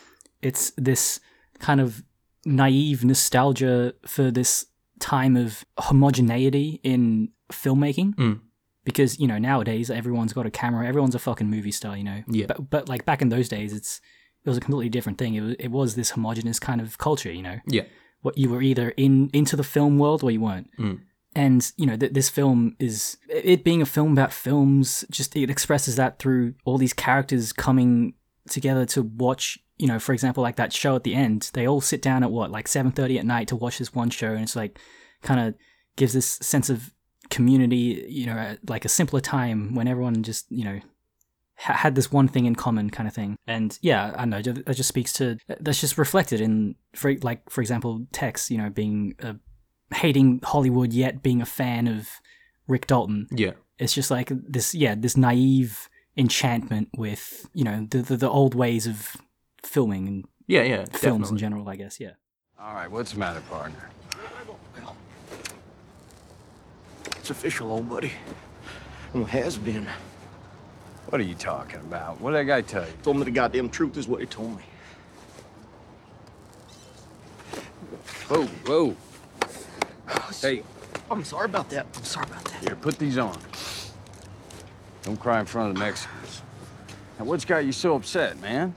[0.43, 1.21] it's this
[1.59, 2.03] kind of
[2.47, 4.67] naive nostalgia for this
[4.99, 8.41] time of homogeneity in filmmaking Mm.
[8.85, 12.23] because you know nowadays everyone's got a camera everyone's a fucking movie star you know
[12.29, 12.47] Yeah.
[12.47, 14.01] but, but like back in those days it's
[14.45, 17.31] it was a completely different thing it was, it was this homogenous kind of culture
[17.33, 17.83] you know yeah,
[18.23, 21.01] what you were either in into the film world or you weren't Mm.
[21.35, 25.51] And you know th- this film is it being a film about films just it
[25.51, 28.15] expresses that through all these characters coming
[28.49, 31.51] together to watch you know for example like that show at the end.
[31.55, 34.33] They all sit down at what like 7.30 at night to watch this one show
[34.33, 34.79] and it's like
[35.23, 35.55] kind of
[35.97, 36.93] gives this sense of
[37.31, 40.81] community you know like a simpler time when everyone just you know
[41.57, 43.37] ha- had this one thing in common kind of thing.
[43.47, 47.61] And yeah i know that just speaks to that's just reflected in for like for
[47.61, 49.37] example tex you know being a
[49.95, 52.09] hating Hollywood yet being a fan of
[52.69, 53.27] Rick Dalton.
[53.31, 58.29] yeah, It's just like this, yeah, this naive enchantment with you know the the, the
[58.29, 59.17] old ways of
[59.65, 60.85] filming and yeah, yeah.
[60.85, 61.29] films definitely.
[61.31, 61.69] in general.
[61.69, 62.13] I guess, yeah.
[62.59, 63.89] All right, what's the matter, partner?
[67.17, 68.13] It's official, old buddy.
[69.13, 69.87] Well, has been.
[71.09, 72.21] What are you talking about?
[72.21, 72.93] What did that guy tell you?
[73.03, 74.63] Told me the goddamn truth is what he told me.
[78.29, 78.97] Whoa, whoa.
[80.41, 80.63] Hey,
[81.11, 81.87] I'm sorry about that.
[81.95, 82.63] I'm sorry about that.
[82.63, 83.39] here, put these on.
[85.03, 86.43] Don't cry in front of the Mexicans.
[87.19, 88.75] Now, what's got you so upset, man?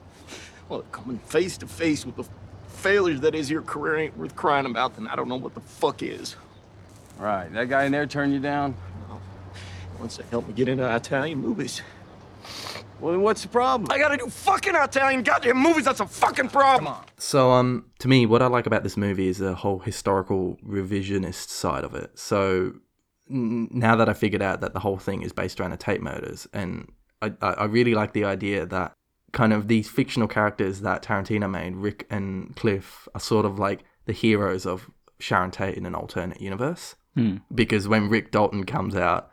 [0.69, 2.25] Well, coming face to face with the
[2.67, 5.61] failures that is your career ain't worth crying about, then I don't know what the
[5.61, 6.35] fuck is.
[7.19, 8.75] All right, that guy in there turned you down?
[9.99, 11.81] Wants to help me get into Italian movies.
[13.03, 13.91] Well, then what's the problem?
[13.91, 15.83] I gotta do fucking Italian goddamn movies.
[15.83, 16.95] That's a fucking problem.
[17.17, 21.49] So, um, to me, what I like about this movie is the whole historical revisionist
[21.49, 22.17] side of it.
[22.17, 22.75] So,
[23.29, 26.01] n- now that I figured out that the whole thing is based around the Tate
[26.01, 26.89] murders, and
[27.21, 28.93] I, I I really like the idea that
[29.33, 33.83] kind of these fictional characters that Tarantino made, Rick and Cliff, are sort of like
[34.05, 34.89] the heroes of
[35.19, 36.95] Sharon Tate in an alternate universe.
[37.53, 39.29] Because when Rick Dalton comes out,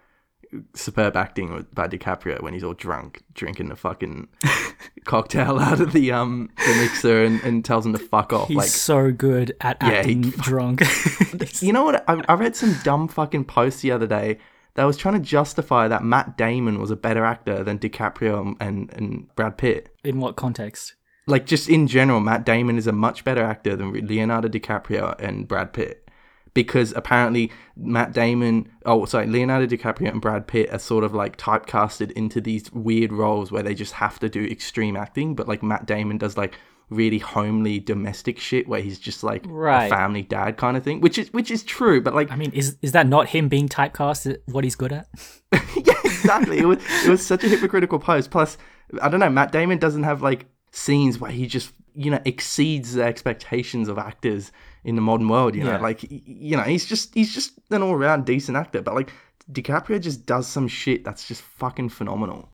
[0.75, 4.29] superb acting with- by DiCaprio when he's all drunk, drinking the fucking
[5.05, 8.49] cocktail out of the um the mixer and, and tells him to fuck off.
[8.49, 10.83] He's like, so good at Yeah, he- acting drunk.
[11.63, 12.05] you know what?
[12.09, 14.39] I, I read some dumb fucking post the other day
[14.75, 18.93] that was trying to justify that Matt Damon was a better actor than DiCaprio and,
[18.93, 19.95] and Brad Pitt.
[20.05, 20.95] in what context?
[21.27, 25.47] Like, just in general, Matt Damon is a much better actor than Leonardo DiCaprio and
[25.47, 26.09] Brad Pitt.
[26.65, 31.37] Because apparently Matt Damon, oh sorry, Leonardo DiCaprio and Brad Pitt are sort of like
[31.37, 35.63] typecasted into these weird roles where they just have to do extreme acting, but like
[35.63, 36.55] Matt Damon does like
[36.91, 39.87] really homely domestic shit where he's just like Right.
[39.87, 42.51] a family dad kind of thing, which is which is true, but like I mean,
[42.53, 45.07] is is that not him being typecast what he's good at?
[45.53, 46.59] yeah, exactly.
[46.59, 48.31] It was it was such a hypocritical post.
[48.31, 48.59] Plus,
[49.01, 49.31] I don't know.
[49.31, 53.99] Matt Damon doesn't have like scenes where he just you know exceeds the expectations of
[53.99, 54.53] actors
[54.85, 55.55] in the modern world.
[55.55, 55.81] You know, Yeah.
[55.81, 59.13] like you know he's just he's just an all around decent actor, but like
[59.51, 62.51] DiCaprio just does some shit that's just fucking phenomenal.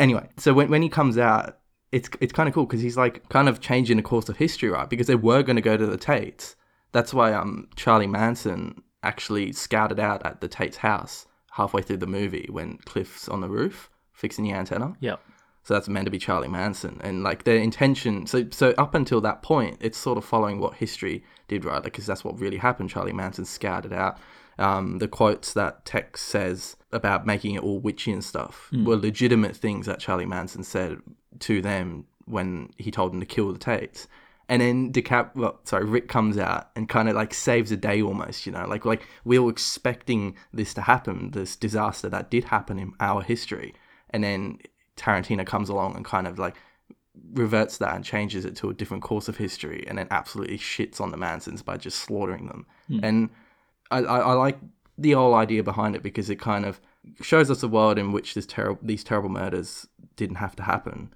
[0.00, 1.58] Anyway, so when when he comes out,
[1.92, 4.68] it's it's kind of cool because he's like kind of changing the course of history,
[4.70, 4.88] right?
[4.88, 6.56] Because they were going to go to the Tates.
[6.92, 12.06] That's why um Charlie Manson actually scouted out at the Tate's house halfway through the
[12.06, 14.94] movie when Cliff's on the roof fixing the antenna.
[15.00, 15.20] Yep.
[15.64, 18.26] So that's meant to be Charlie Manson, and like their intention.
[18.26, 21.82] So so up until that point, it's sort of following what history did, right?
[21.82, 22.90] Because that's what really happened.
[22.90, 24.18] Charlie Manson scouted out.
[24.58, 29.56] Um, the quotes that Tex says about making it all witchy and stuff were legitimate
[29.56, 30.98] things that Charlie Manson said
[31.40, 34.08] to them when he told them to kill the Tates.
[34.48, 38.02] And then DeCap, well, sorry, Rick comes out and kind of like saves the day
[38.02, 42.44] almost, you know, like like we were expecting this to happen, this disaster that did
[42.44, 43.74] happen in our history,
[44.10, 44.58] and then
[44.96, 46.56] Tarantino comes along and kind of like
[47.32, 51.00] reverts that and changes it to a different course of history, and then absolutely shits
[51.00, 52.66] on the Mansons by just slaughtering them.
[52.88, 53.00] Hmm.
[53.02, 53.30] And
[53.90, 54.58] I, I, I like
[54.98, 56.80] the whole idea behind it because it kind of
[57.20, 61.12] shows us a world in which this terrible these terrible murders didn't have to happen,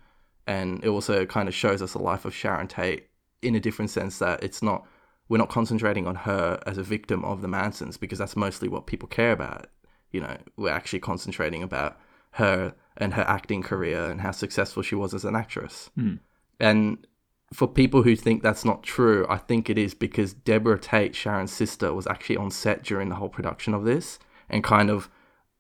[0.47, 3.09] and it also kind of shows us the life of Sharon Tate
[3.43, 4.87] in a different sense that it's not
[5.29, 8.87] we're not concentrating on her as a victim of the Mansons because that's mostly what
[8.87, 9.67] people care about.
[10.13, 11.99] You know, we're actually concentrating about
[12.33, 15.91] her and her acting career and how successful she was as an actress.
[15.95, 16.15] Hmm.
[16.59, 17.07] And
[17.53, 21.53] for people who think that's not true, I think it is because Debra Tate, Sharon's
[21.53, 25.09] sister, was actually on set during the whole production of this and kind of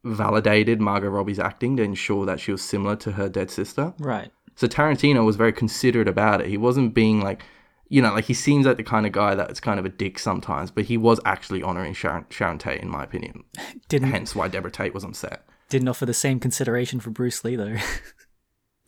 [0.05, 3.94] validated Margot Robbie's acting to ensure that she was similar to her dead sister.
[3.99, 4.31] Right.
[4.55, 6.49] So Tarantino was very considerate about it.
[6.49, 7.44] He wasn't being like,
[7.88, 10.18] you know, like he seems like the kind of guy that's kind of a dick
[10.18, 13.44] sometimes, but he was actually honoring Sharon, Sharon Tate, in my opinion.
[13.88, 15.46] Didn't Hence why Debra Tate was on set.
[15.69, 17.77] Didn't offer the same consideration for Bruce Lee though.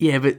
[0.01, 0.37] Yeah, but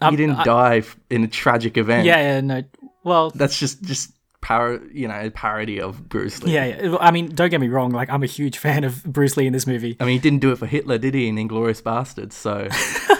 [0.00, 2.06] Um, he didn't I- die in a tragic event.
[2.06, 2.62] yeah, yeah, no.
[3.04, 6.54] Well, that's just just par, you know, a parody of Bruce Lee.
[6.54, 6.96] yeah, yeah.
[6.98, 7.90] I mean, don't get me wrong.
[7.90, 9.96] Like, I'm a huge fan of Bruce Lee in this movie.
[10.00, 11.28] I mean, he didn't do it for Hitler, did he?
[11.28, 12.32] In Inglourious Basterds.
[12.32, 12.52] So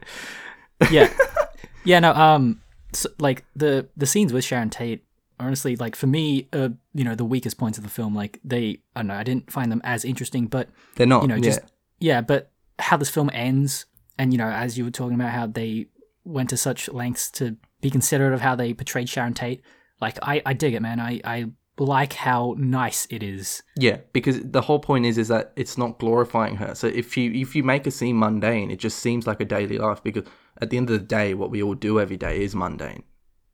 [0.91, 1.11] yeah,
[1.85, 1.99] yeah.
[1.99, 2.61] No, um,
[2.93, 5.03] so, like the the scenes with Sharon Tate,
[5.39, 8.79] honestly, like for me, uh, you know, the weakest points of the film, like they,
[8.95, 11.23] I don't know, I didn't find them as interesting, but they're not.
[11.23, 11.41] you know, yeah.
[11.41, 11.59] just
[11.99, 13.85] yeah, but how this film ends,
[14.17, 15.87] and you know, as you were talking about how they
[16.23, 19.61] went to such lengths to be considerate of how they portrayed Sharon Tate,
[20.01, 20.99] like I, I dig it, man.
[20.99, 21.45] I, I
[21.77, 23.61] like how nice it is.
[23.77, 26.75] Yeah, because the whole point is is that it's not glorifying her.
[26.75, 29.77] So if you if you make a scene mundane, it just seems like a daily
[29.77, 30.03] life.
[30.03, 30.25] Because
[30.61, 33.03] at the end of the day, what we all do every day is mundane.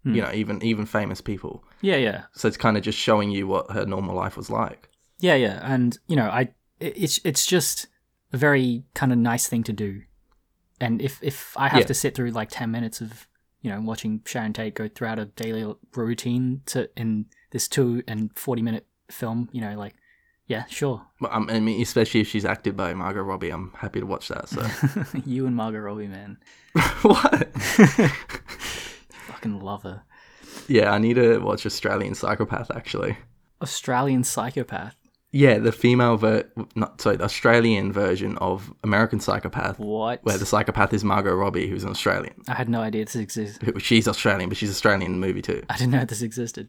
[0.04, 1.64] You know, even even famous people.
[1.82, 4.90] Yeah, yeah, So it's kind of just showing you what her normal life was like.
[5.20, 5.60] yeah, yeah.
[5.62, 7.88] And you know, I, it's it's just
[8.34, 10.02] a very kind of nice thing to do.
[10.80, 11.86] And if if I have Yeah.
[11.88, 13.28] to sit through like ten minutes of
[13.62, 18.32] you know watching Sharon Tate go throughout a daily routine to in this two and
[18.36, 19.94] forty minute film, you know, like
[20.48, 21.06] yeah, sure.
[21.22, 24.28] But, um, I mean, especially if she's acted by Margot Robbie, I'm happy to watch
[24.30, 24.50] that.
[24.50, 24.66] So
[25.26, 26.40] you and Margot Robbie, man.
[27.04, 27.48] what?
[29.42, 30.04] Fucking love her.
[30.68, 33.18] Yeah, I need to watch Australian Psychopath actually.
[33.62, 34.96] Australian psychopath.
[35.32, 36.44] Yeah, the female ver
[36.76, 40.20] not sorry, the Australian version of American Psychopath, What?
[40.24, 42.34] where the psychopath is Margot Robbie, who's an Australian.
[42.50, 43.82] I had no idea this existed.
[43.82, 45.64] She's Australian, but she's Australian in the movie too.
[45.70, 46.68] I didn't know this existed.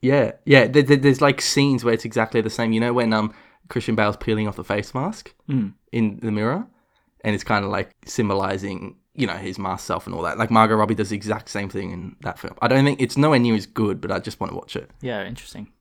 [0.00, 0.66] Yeah, yeah.
[0.66, 2.72] There, there- there's like scenes where it's exactly the same.
[2.72, 3.32] You know when um
[3.68, 5.32] Christian Bale's peeling off the face mask
[5.92, 6.66] in the mirror,
[7.24, 10.38] and it's kind of like symbolizing you know his masked self and all that.
[10.38, 12.54] Like Margot Robbie does the exact same thing in that film.
[12.62, 14.90] I don't think it's nowhere near as good, but I just want to watch it.
[15.00, 15.72] Yeah, interesting.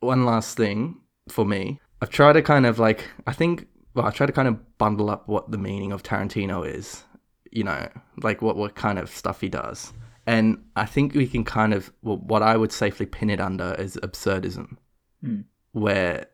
[0.00, 1.80] one last thing for me.
[2.00, 5.10] I've tried to kind of like I think well, I try to kind of bundle
[5.10, 7.02] up what the meaning of Tarantino is.
[7.50, 7.88] You know,
[8.22, 9.92] like what what kind of stuff he does.
[10.26, 13.74] And I think we can kind of well, what I would safely pin it under
[13.74, 14.76] is absurdism,
[15.22, 15.40] hmm.
[15.72, 16.26] where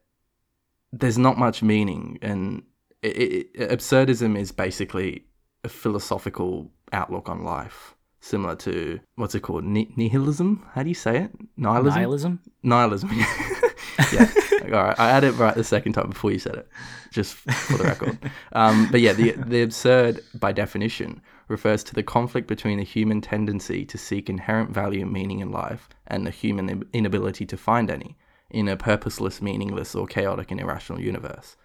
[0.93, 2.65] there's not much meaning, and
[3.03, 3.17] it,
[3.55, 5.25] it, absurdism is basically
[5.65, 10.67] a philosophical outlook on life, similar to what's it called, Ni- nihilism?
[10.73, 11.31] How do you say it?
[11.57, 11.95] Nihilism.
[12.03, 12.41] Nihilism?
[12.63, 13.11] Nihilism.
[14.13, 14.31] yeah.
[14.65, 14.99] All right.
[14.99, 16.69] I added it right the second time before you said it,
[17.11, 18.19] just for the record.
[18.53, 23.21] Um, but yeah, the the absurd, by definition, refers to the conflict between the human
[23.21, 27.91] tendency to seek inherent value and meaning in life and the human inability to find
[27.91, 28.17] any
[28.51, 31.57] in a purposeless, meaningless, or chaotic and irrational universe.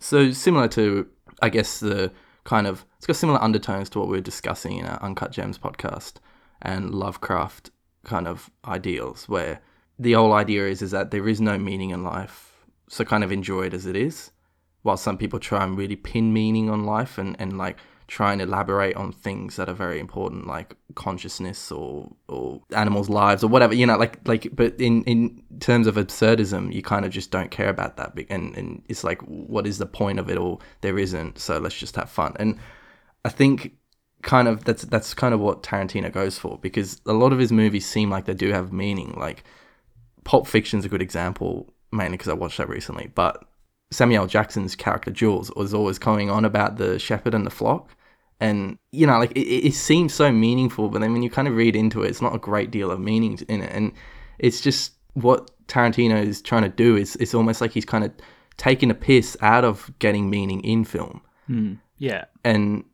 [0.00, 1.06] So similar to,
[1.40, 2.10] I guess, the
[2.46, 5.58] kind of it's got similar undertones to what we were discussing in our Uncut Gems
[5.58, 6.14] podcast
[6.62, 7.70] and Lovecraft
[8.04, 9.60] kind of ideals, where
[9.98, 13.32] the whole idea is is that there is no meaning in life, so kind of
[13.32, 14.30] enjoy it as it is.
[14.82, 17.78] While some people try and really pin meaning on life and, and like
[18.08, 23.42] try and elaborate on things that are very important, like consciousness or or animals' lives
[23.42, 23.74] or whatever.
[23.74, 24.48] You know, like like.
[24.54, 28.14] But in in terms of absurdism, you kind of just don't care about that.
[28.30, 30.60] And and it's like, what is the point of it all?
[30.80, 31.38] There isn't.
[31.38, 32.34] So let's just have fun.
[32.38, 32.58] And
[33.24, 33.72] I think
[34.22, 37.52] kind of that's that's kind of what Tarantino goes for because a lot of his
[37.52, 39.14] movies seem like they do have meaning.
[39.16, 39.44] Like
[40.24, 43.10] Pulp Fiction's a good example, mainly because I watched that recently.
[43.14, 43.44] But
[43.90, 47.96] Samuel Jackson's character Jules was always going on about the shepherd and the flock,
[48.40, 51.54] and you know, like it, it seems so meaningful, but then when you kind of
[51.54, 53.92] read into it, it's not a great deal of meaning in it, and
[54.38, 58.12] it's just what Tarantino is trying to do is it's almost like he's kind of
[58.56, 61.22] taking a piss out of getting meaning in film.
[61.46, 61.74] Hmm.
[61.98, 62.26] Yeah.
[62.44, 62.84] and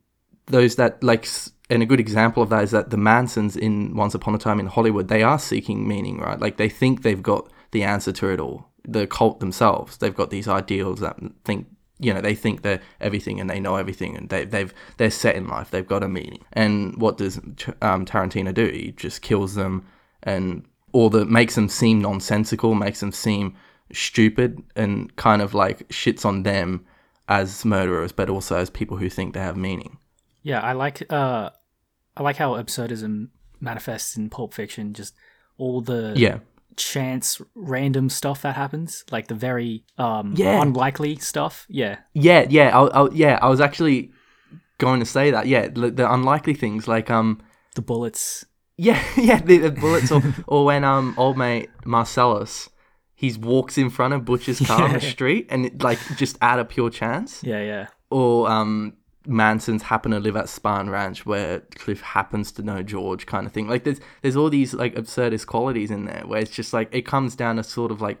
[0.45, 1.27] those that like
[1.69, 4.59] and a good example of that is that the Mansons in Once Upon a Time
[4.59, 6.39] in Hollywood they are seeking meaning right?
[6.39, 9.97] Like they think they've got the answer to it all the cult themselves.
[9.97, 11.67] They've got these ideals that think
[11.99, 15.35] you know they think they're everything and they know everything and they, they've they're set
[15.35, 15.71] in life.
[15.71, 16.43] They've got a meaning.
[16.53, 17.37] And what does
[17.81, 18.67] um, Tarantino do?
[18.67, 19.85] He just kills them
[20.23, 23.55] and or that makes them seem nonsensical makes them seem
[23.91, 26.85] stupid and kind of like shits on them
[27.29, 29.97] as murderers, but also as people who think they have meaning.
[30.41, 31.51] Yeah, I like uh
[32.17, 35.15] I like how absurdism manifests in Pulp Fiction, just
[35.57, 36.39] all the Yeah,
[36.77, 40.61] chance random stuff that happens, like the very um Yeah.
[40.61, 41.65] unlikely stuff.
[41.69, 41.97] Yeah.
[42.13, 42.77] yeah, yeah.
[42.77, 44.11] I, I, yeah, I was actually
[44.77, 45.47] going to say that.
[45.47, 47.41] Yeah, the, the unlikely things like um,
[47.75, 48.45] The bullets.
[48.77, 52.69] yeah, yeah, the, the bullets, or or when um, old mate Marcellus,
[53.15, 56.59] he walks in front of Butcher's car on the street, and it, like just out
[56.59, 57.43] of pure chance.
[57.43, 57.87] Yeah, yeah.
[58.09, 58.93] or um
[59.25, 63.53] Mansons happen to live at Spahn Ranch where Cliff happens to know George kind of
[63.53, 63.67] thing.
[63.67, 67.03] Like there's there's all these like absurdist qualities in there where it's just like it
[67.03, 68.19] comes down to sort of like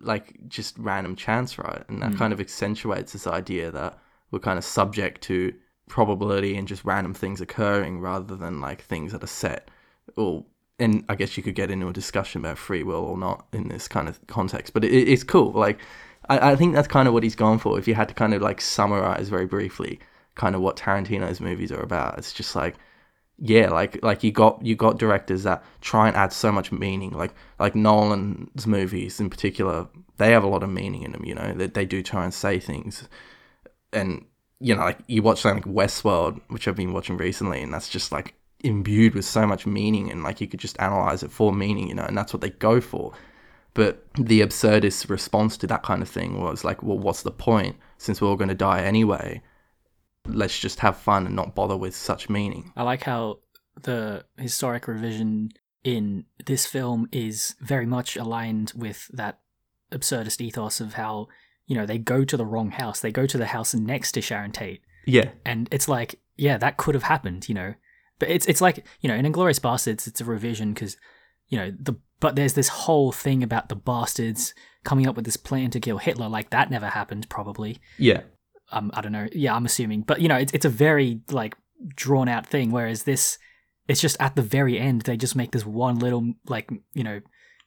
[0.00, 1.84] like just random chance, right?
[1.88, 2.18] And that hmm.
[2.18, 3.98] kind of accentuates this idea that
[4.30, 5.54] we're kind of subject to
[5.88, 9.70] probability and just random things occurring rather than like things that are set
[10.16, 10.44] or
[10.78, 13.68] and I guess you could get into a discussion about free will or not in
[13.68, 15.52] this kind of context, but it, it's cool.
[15.52, 15.78] Like,
[16.28, 17.78] I, I think that's kind of what he's gone for.
[17.78, 20.00] If you had to kind of like summarize very briefly,
[20.34, 22.76] kind of what Tarantino's movies are about, it's just like,
[23.38, 27.10] yeah, like like you got you got directors that try and add so much meaning.
[27.10, 31.24] Like like Nolan's movies in particular, they have a lot of meaning in them.
[31.24, 33.08] You know, they they do try and say things,
[33.92, 34.24] and
[34.60, 37.88] you know, like you watch something like Westworld, which I've been watching recently, and that's
[37.88, 41.52] just like imbued with so much meaning, and like you could just analyze it for
[41.52, 43.12] meaning, you know, and that's what they go for.
[43.74, 47.76] But the absurdist response to that kind of thing was like, well, what's the point?
[47.98, 49.42] Since we're all going to die anyway,
[50.26, 52.72] let's just have fun and not bother with such meaning.
[52.76, 53.40] I like how
[53.80, 55.50] the historic revision
[55.84, 59.40] in this film is very much aligned with that
[59.90, 61.28] absurdist ethos of how,
[61.66, 63.00] you know, they go to the wrong house.
[63.00, 64.82] They go to the house next to Sharon Tate.
[65.04, 67.74] Yeah, And it's like, yeah, that could have happened, you know.
[68.18, 70.96] But it's it's like, you know, in Inglourious Basterds, it's a revision because,
[71.48, 74.54] you know, the but there's this whole thing about the bastards
[74.84, 76.28] coming up with this plan to kill Hitler.
[76.28, 78.20] Like that never happened, probably yeah,
[78.72, 79.28] um, I don't know.
[79.32, 81.54] Yeah, I'm assuming, but you know, it's it's a very like
[81.94, 82.70] drawn out thing.
[82.70, 83.38] Whereas this,
[83.88, 87.20] it's just at the very end they just make this one little like you know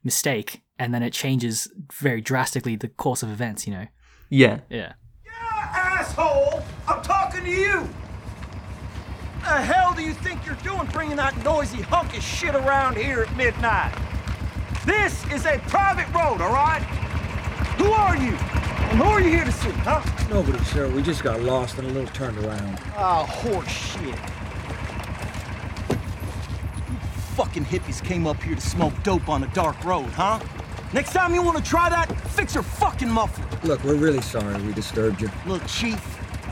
[0.03, 3.67] mistake, and then it changes very drastically the course of events.
[3.67, 3.87] You know.
[4.29, 4.59] yeah.
[4.69, 4.93] Yeah.
[5.25, 6.63] Yeah, Asshole!
[6.87, 7.87] I'm talking to you!
[9.41, 13.21] The hell do you think you're doing bringing that noisy hunk of shit around here
[13.21, 13.93] at midnight?
[14.85, 16.81] This is a private road, all right?
[17.77, 18.64] Who are you?
[18.95, 20.01] And who are you here to see, huh?
[20.29, 20.87] Nobody, sir.
[20.87, 22.79] We just got lost and a little turned around.
[22.95, 24.05] Oh, horse shit.
[25.89, 26.95] You
[27.35, 30.39] fucking hippies came up here to smoke dope on a dark road, huh?
[30.93, 33.45] Next time you want to try that, fix your fucking muffler.
[33.65, 35.29] Look, we're really sorry we disturbed you.
[35.45, 36.01] Look, Chief,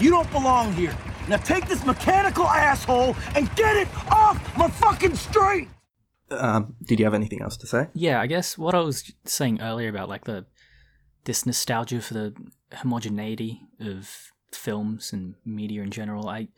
[0.01, 0.93] you don't belong here.
[1.29, 5.69] Now take this mechanical asshole and get it off my fucking street!
[6.29, 7.88] Um, did you have anything else to say?
[7.93, 10.45] Yeah, I guess what I was saying earlier about like the
[11.25, 12.33] this nostalgia for the
[12.73, 16.49] homogeneity of films and media in general, I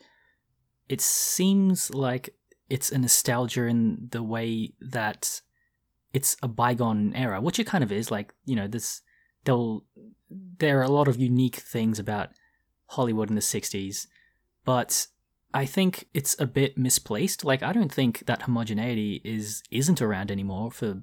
[0.88, 2.34] it seems like
[2.68, 5.40] it's a nostalgia in the way that
[6.12, 8.10] it's a bygone era, which it kind of is.
[8.10, 9.02] Like you know, this
[9.44, 9.84] they'll
[10.30, 12.30] there are a lot of unique things about
[12.86, 14.06] Hollywood in the '60s,
[14.64, 15.06] but
[15.54, 17.44] I think it's a bit misplaced.
[17.44, 21.02] Like I don't think that homogeneity is isn't around anymore for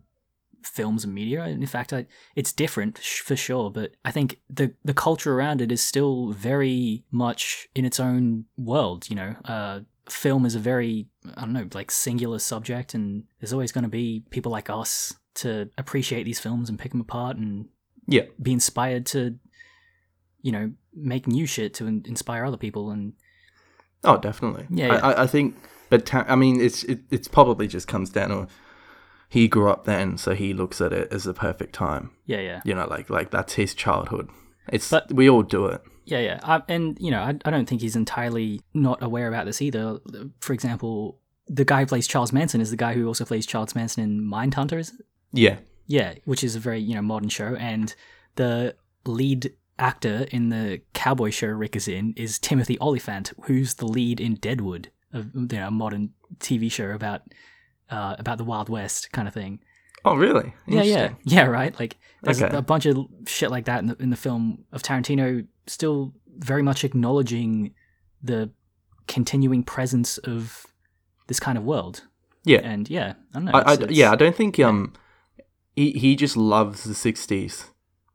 [0.64, 1.46] films and media.
[1.46, 2.06] In fact, I,
[2.36, 6.32] it's different sh- for sure, but I think the the culture around it is still
[6.32, 9.10] very much in its own world.
[9.10, 11.08] You know, uh, film is a very
[11.38, 15.14] I don't know like singular subject, and there's always going to be people like us
[15.36, 17.68] to appreciate these films and pick them apart and
[18.08, 19.40] Yeah, be inspired to,
[20.42, 22.92] you know, make new shit to in- inspire other people.
[22.92, 23.14] And
[24.04, 24.68] Oh, definitely.
[24.70, 25.08] Yeah, I, yeah.
[25.08, 25.56] I, I think,
[25.90, 28.48] but ta- I mean, it's it, it's probably just comes down to
[29.34, 32.12] he grew up then, so he looks at it as the perfect time.
[32.28, 32.62] Yeah, yeah.
[32.64, 34.30] You know, like like that's his childhood.
[34.72, 35.82] It's But- we all do it.
[36.06, 36.40] Yeah, yeah.
[36.44, 40.00] I, and, you know, I, I don't think he's entirely not aware about this either.
[40.42, 41.18] For example,
[41.48, 44.22] the guy who plays Charles Manson is the guy who also plays Charles Manson in
[44.22, 45.06] Mindhunter, is it?
[45.32, 45.58] Yeah,
[45.88, 47.56] Yeah, which is a very, you know, modern show.
[47.56, 47.96] And
[48.36, 48.76] the
[49.06, 54.20] lead actor in the cowboy show Rick is in is Timothy Olyphant, who's the lead
[54.20, 57.22] in Deadwood, a you know, a modern TV show about
[57.94, 59.60] uh, about the Wild West kind of thing.
[60.06, 60.54] Oh, really?
[60.68, 61.46] Yeah, yeah, yeah.
[61.46, 61.74] Right.
[61.80, 62.56] Like there's Okay.
[62.58, 66.64] a bunch of shit like that in the in the film of Tarantino, still very
[66.64, 67.74] much acknowledging
[68.22, 68.50] the
[69.08, 70.66] continuing presence of
[71.28, 72.04] this kind of world.
[72.44, 72.60] Yeah.
[72.72, 73.52] And yeah, I don't know.
[73.54, 74.94] I, I, it's- it's- yeah, I don't think um
[75.76, 77.70] he he just loves the '60s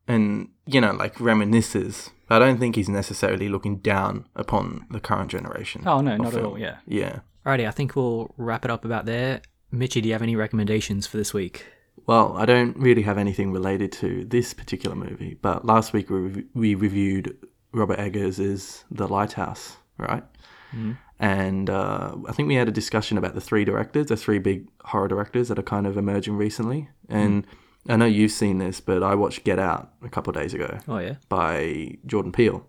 [0.06, 2.10] and you know like reminisces.
[2.30, 5.82] I don't think he's necessarily looking down upon the current generation.
[5.86, 6.58] Oh no, not at all.
[6.58, 6.76] Yeah.
[6.86, 7.20] Yeah.
[7.46, 9.40] Alrighty, I think we'll wrap it up about there.
[9.70, 11.66] Mitchy, do you have any recommendations for this week?
[12.06, 16.18] Well, I don't really have anything related to this particular movie, but last week we,
[16.20, 17.36] rev- we reviewed
[17.72, 20.24] Robert Eggers' The Lighthouse, right?
[21.20, 24.68] And uh, I think we had a discussion about the three directors, the three big
[24.84, 26.88] horror directors that are kind of emerging recently.
[27.08, 27.46] And
[27.88, 30.78] I know you've seen this, but I watched Get Out a couple of days ago
[30.86, 31.14] Oh yeah.
[31.28, 32.66] by Jordan Peele.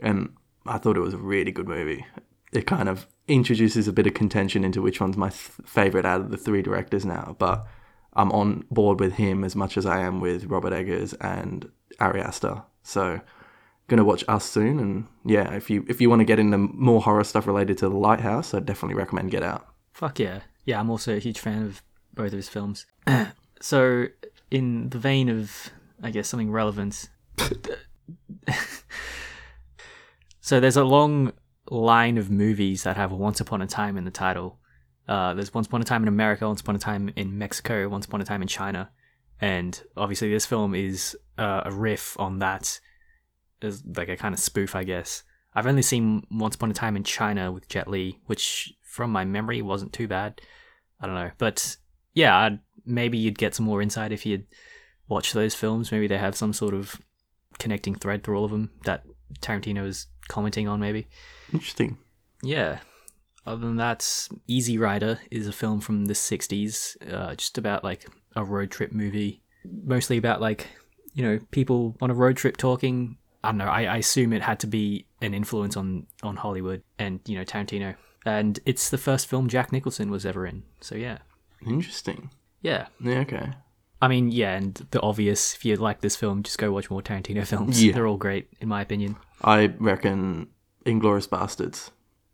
[0.00, 0.30] And
[0.66, 2.04] I thought it was a really good movie.
[2.52, 6.20] It kind of introduces a bit of contention into which one's my th- favorite out
[6.20, 7.66] of the three directors now, but
[8.14, 11.70] I'm on board with him as much as I am with Robert Eggers and
[12.00, 12.62] Ari Aster.
[12.82, 13.20] So,
[13.88, 17.02] gonna watch Us soon, and yeah, if you if you want to get into more
[17.02, 19.66] horror stuff related to The Lighthouse, I'd definitely recommend Get Out.
[19.92, 20.40] Fuck yeah.
[20.64, 21.82] Yeah, I'm also a huge fan of
[22.14, 22.86] both of his films.
[23.60, 24.06] so,
[24.50, 25.70] in the vein of,
[26.02, 27.08] I guess, something relevant.
[30.40, 31.32] so, there's a long
[31.68, 34.58] line of movies that have Once Upon a Time in the title.
[35.08, 38.06] Uh, there's Once Upon a Time in America, Once Upon a Time in Mexico, Once
[38.06, 38.90] Upon a Time in China.
[39.40, 42.80] And obviously, this film is uh, a riff on that,
[43.62, 45.22] as like a kind of spoof, I guess.
[45.54, 49.24] I've only seen Once Upon a Time in China with Jet Li, which from my
[49.24, 50.40] memory wasn't too bad.
[51.00, 51.76] I don't know, but
[52.14, 54.46] yeah, I'd, maybe you'd get some more insight if you'd
[55.08, 55.92] watch those films.
[55.92, 57.00] Maybe they have some sort of
[57.58, 59.04] connecting thread through all of them that
[59.40, 60.80] Tarantino is commenting on.
[60.80, 61.08] Maybe,
[61.52, 61.98] Interesting.
[62.42, 62.78] yeah.
[63.46, 68.04] Other than that, Easy Rider is a film from the '60s, uh, just about like
[68.34, 69.40] a road trip movie,
[69.84, 70.66] mostly about like
[71.14, 73.18] you know people on a road trip talking.
[73.44, 73.66] I don't know.
[73.66, 77.44] I, I assume it had to be an influence on on Hollywood and you know
[77.44, 77.94] Tarantino,
[78.24, 80.64] and it's the first film Jack Nicholson was ever in.
[80.80, 81.18] So yeah,
[81.64, 82.30] Interesting.
[82.62, 82.88] yeah.
[83.00, 83.18] Yeah.
[83.20, 83.50] Okay.
[84.02, 85.54] I mean, yeah, and the obvious.
[85.54, 87.80] If you like this film, just go watch more Tarantino films.
[87.82, 87.92] Yeah.
[87.92, 89.14] They're all great, in my opinion.
[89.44, 90.48] I reckon
[90.86, 91.90] Inglourious Basterds.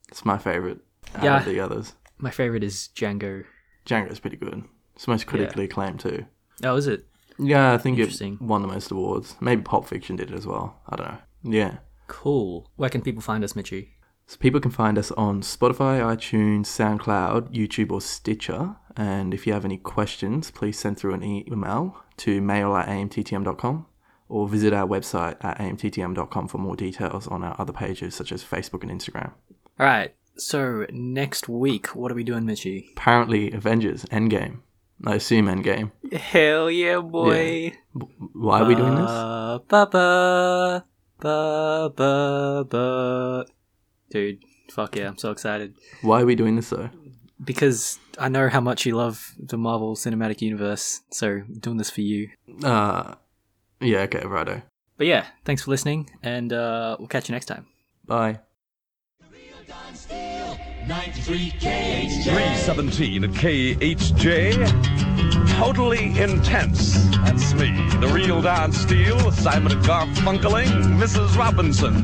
[0.09, 0.81] It's my favorite
[1.15, 1.39] out Yeah.
[1.41, 1.95] of the others.
[2.19, 3.45] My favorite is Django.
[3.87, 4.65] Django's pretty good.
[4.95, 6.27] It's most critically acclaimed too.
[6.63, 7.07] Oh, is it?
[7.39, 9.37] Yeah, I think it won the most awards.
[9.41, 10.81] Maybe Pulp Fiction did it as well.
[10.89, 11.19] I don't know.
[11.43, 11.79] Yeah.
[12.07, 12.71] Cool.
[12.77, 13.97] Where can people find us, Mitchy?
[14.27, 18.77] So people can find us on Spotify, iTunes, SoundCloud, YouTube, or Stitcher.
[18.97, 23.87] And if you have any questions, please send through an email to mail at amttm.com
[24.33, 28.43] or visit our website at amttm.com for more details on our other pages such as
[28.43, 29.33] Facebook and Instagram.
[29.79, 30.15] All right.
[30.37, 32.89] So next week, what are we doing, Mitchy?
[32.97, 34.61] Apparently, Avengers Endgame.
[35.05, 35.91] I assume Endgame.
[36.13, 37.73] Hell yeah, boy!
[38.33, 39.11] Why are we doing this?
[39.11, 40.85] Ba ba
[41.21, 43.45] ba ba ba.
[44.11, 44.39] Dude,
[44.71, 45.09] fuck yeah!
[45.09, 46.89] I'm so excited Why are we doing this though?
[47.45, 51.01] because I know how much you love the Marvel Cinematic Universe.
[51.11, 52.31] So I'm doing this for you.
[52.63, 53.15] Uh,
[53.83, 54.63] yeah, okay, righto.
[54.97, 57.67] But yeah, thanks for listening, and uh, we'll catch you next time.
[58.05, 58.41] Bye.
[60.87, 65.49] 317 at KHJ.
[65.59, 66.95] Totally intense.
[67.19, 67.71] That's me,
[68.01, 70.69] the real Don Steele, Simon and Garfunkeling,
[70.99, 71.37] Mrs.
[71.37, 72.03] Robinson.